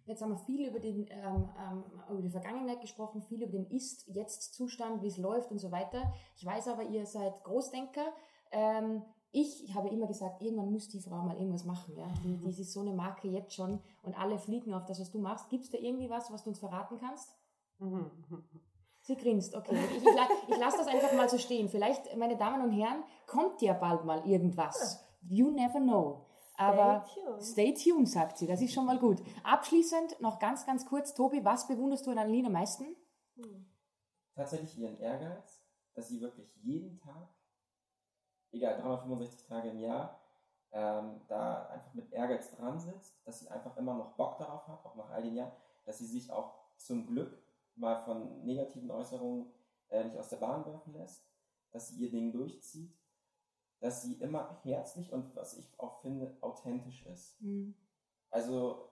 [0.04, 3.66] Jetzt haben wir viel über, den, ähm, ähm, über die Vergangenheit gesprochen, viel über den
[3.66, 6.12] Ist-Jetzt-Zustand, wie es läuft und so weiter.
[6.36, 8.06] Ich weiß aber, ihr seid Großdenker.
[8.50, 11.96] Ähm, ich habe immer gesagt, irgendwann muss die Frau mal irgendwas machen.
[11.96, 12.06] Ja?
[12.24, 15.18] Die, die ist so eine Marke jetzt schon und alle fliegen auf das, was du
[15.18, 15.48] machst.
[15.48, 17.34] Gibt es da irgendwie was, was du uns verraten kannst?
[19.00, 19.76] Sie grinst, okay.
[19.96, 21.68] Ich, ich, ich lasse das einfach mal so stehen.
[21.68, 25.04] Vielleicht, meine Damen und Herren, kommt ja bald mal irgendwas.
[25.22, 26.26] You never know.
[26.62, 27.42] Aber Stay tuned.
[27.44, 28.46] stay tuned, sagt sie.
[28.46, 29.22] Das ist schon mal gut.
[29.44, 32.96] Abschließend noch ganz, ganz kurz, Tobi, was bewunderst du an Aline am meisten?
[34.34, 35.62] Tatsächlich ihren Ehrgeiz,
[35.94, 37.28] dass sie wirklich jeden Tag,
[38.52, 40.20] egal 365 Tage im Jahr,
[40.72, 44.84] ähm, da einfach mit Ehrgeiz dran sitzt, dass sie einfach immer noch Bock darauf hat,
[44.84, 45.52] auch nach all den Jahren,
[45.84, 47.42] dass sie sich auch zum Glück
[47.74, 49.52] mal von negativen Äußerungen
[49.90, 51.26] äh, nicht aus der Bahn werfen lässt,
[51.72, 52.96] dass sie ihr Ding durchzieht,
[53.82, 57.38] dass sie immer herzlich und was ich auch finde, authentisch ist.
[57.40, 57.74] Hm.
[58.30, 58.88] Also,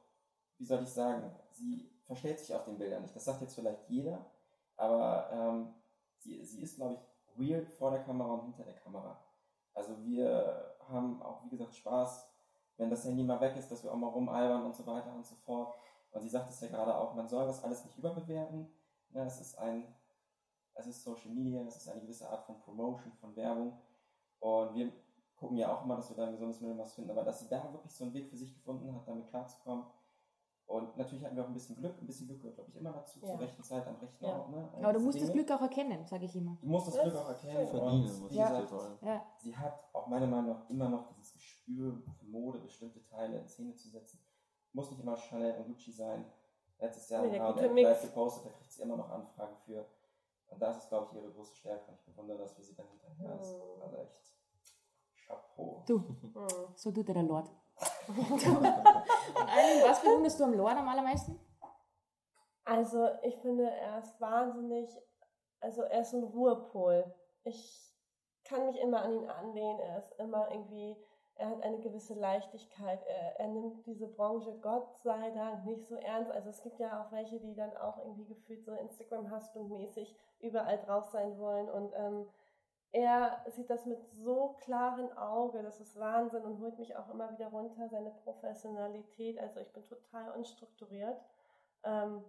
[0.59, 3.14] wie soll ich sagen, sie verstellt sich auf den Bildern nicht.
[3.14, 4.26] Das sagt jetzt vielleicht jeder,
[4.76, 5.74] aber ähm,
[6.18, 9.18] sie, sie ist, glaube ich, real vor der Kamera und hinter der Kamera.
[9.74, 12.28] Also wir haben auch, wie gesagt, Spaß,
[12.76, 15.24] wenn das Handy mal weg ist, dass wir auch mal rumalbern und so weiter und
[15.24, 15.72] so fort.
[16.11, 18.68] Und sie sagt es ja gerade auch, man soll das alles nicht überbewerten.
[19.11, 19.86] Ja, es ist ein,
[20.74, 23.78] es ist Social Media, es ist eine gewisse Art von Promotion, von Werbung.
[24.41, 24.93] Und wir
[25.36, 27.72] gucken ja auch immer, dass wir da ein gesundes Mittelmaß finden, aber dass sie da
[27.72, 29.84] wirklich so einen Weg für sich gefunden hat, damit klarzukommen.
[30.66, 32.93] Und natürlich hatten wir auch ein bisschen Glück, ein bisschen Glück gehört, glaube ich, immer
[32.93, 33.26] dazu, Ja.
[33.26, 34.38] zur rechten Zeit am rechten Ja.
[34.38, 34.51] Ort.
[34.51, 34.68] Ne?
[34.74, 35.45] Aber du musst das Dinge.
[35.45, 36.57] Glück auch erkennen, sage ich immer.
[36.61, 37.66] Du musst das Das Glück auch erkennen.
[37.68, 39.03] Verdienen, Und wie ich gesagt.
[39.03, 39.26] Ja.
[39.38, 43.49] sie hat auch meiner Meinung nach immer noch dieses Gespür für Mode, bestimmte Teile in
[43.49, 44.20] Szene zu setzen.
[44.72, 46.24] Muss nicht immer Chanel und Gucci sein.
[46.78, 47.88] Letztes Jahr Nee, der haben gute wir Mix.
[47.91, 49.84] live gepostet, da kriegt sie immer noch Anfragen für.
[50.51, 51.91] Und das ist, glaube ich, ihre große Stärke.
[51.91, 53.55] Und ich bewundere das, wie sie dann hinterher ist.
[53.57, 53.83] Mhm.
[53.83, 54.35] Also echt
[55.27, 55.83] Chapeau.
[55.87, 56.49] Du, Hm.
[56.75, 57.51] so tut er der Lord.
[58.09, 61.39] Und Eileen, was bewunderst du am Lord am allermeisten?
[62.65, 64.89] Also ich finde, er ist wahnsinnig,
[65.61, 67.13] also er ist ein Ruhepol.
[67.45, 67.95] Ich
[68.45, 70.97] kann mich immer an ihn anlehnen, er ist immer irgendwie,
[71.41, 75.97] er hat eine gewisse Leichtigkeit, er, er nimmt diese Branche Gott sei Dank nicht so
[75.97, 76.30] ernst.
[76.30, 81.07] Also es gibt ja auch welche, die dann auch irgendwie gefühlt so Instagram-Husband-mäßig überall drauf
[81.07, 82.26] sein wollen und ähm,
[82.93, 87.30] er sieht das mit so klaren Auge, das ist Wahnsinn und holt mich auch immer
[87.30, 89.38] wieder runter, seine Professionalität.
[89.38, 91.16] Also ich bin total unstrukturiert.
[91.84, 92.24] Ähm,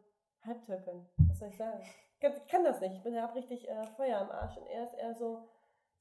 [0.45, 1.81] Halbtürken, was soll ich sagen?
[2.13, 4.67] Ich kann, ich kann das nicht, ich bin ja richtig äh, Feuer am Arsch und
[4.67, 5.47] er ist eher so,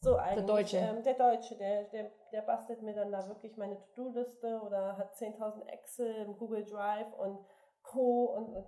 [0.01, 0.47] so eigentlich.
[0.47, 0.77] Deutsche.
[0.79, 5.15] Ähm, der Deutsche, der, der, der bastelt mir dann da wirklich meine To-Do-Liste oder hat
[5.15, 7.39] 10.000 Excel im Google Drive und
[7.83, 8.25] Co.
[8.37, 8.67] Und, und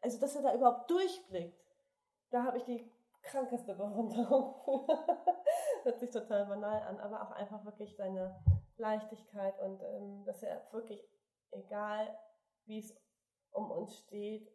[0.00, 1.60] also, dass er da überhaupt durchblickt,
[2.30, 2.90] da habe ich die
[3.22, 4.54] krankeste Bewunderung.
[5.82, 8.42] Hört sich total banal an, aber auch einfach wirklich seine
[8.76, 11.02] Leichtigkeit und ähm, dass er wirklich,
[11.50, 12.18] egal
[12.64, 12.94] wie es
[13.52, 14.50] um uns steht,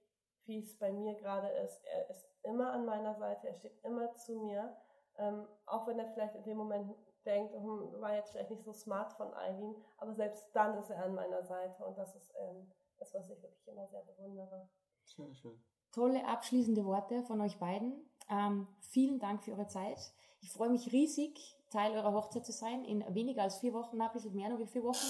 [0.46, 4.14] wie es bei mir gerade ist, er ist immer an meiner Seite, er steht immer
[4.16, 4.76] zu mir,
[5.20, 6.96] ähm, auch wenn er vielleicht in dem Moment
[7.26, 11.04] denkt, hm, war jetzt vielleicht nicht so smart von Eileen, aber selbst dann ist er
[11.04, 14.70] an meiner Seite und das ist ähm, das, was ich wirklich immer sehr bewundere.
[15.06, 15.62] Schön, schön.
[15.92, 18.10] Tolle abschließende Worte von euch beiden.
[18.30, 20.00] Ähm, vielen Dank für eure Zeit.
[20.42, 22.86] Ich freue mich riesig, Teil eurer Hochzeit zu sein.
[22.86, 25.06] In weniger als vier Wochen, na, ein bisschen mehr, noch wie vier Wochen.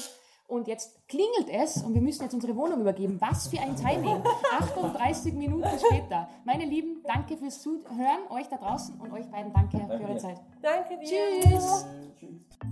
[0.50, 3.18] Und jetzt klingelt es und wir müssen jetzt unsere Wohnung übergeben.
[3.22, 4.24] Was für ein Timing.
[4.60, 6.28] 38 Minuten später.
[6.44, 10.14] Meine Lieben, danke fürs Zuhören, euch da draußen und euch beiden danke für Danke eure
[10.14, 10.20] dir.
[10.20, 10.42] Zeit.
[10.62, 11.08] Danke dir!
[11.08, 11.86] Tschüss.
[12.20, 12.70] Tschüss.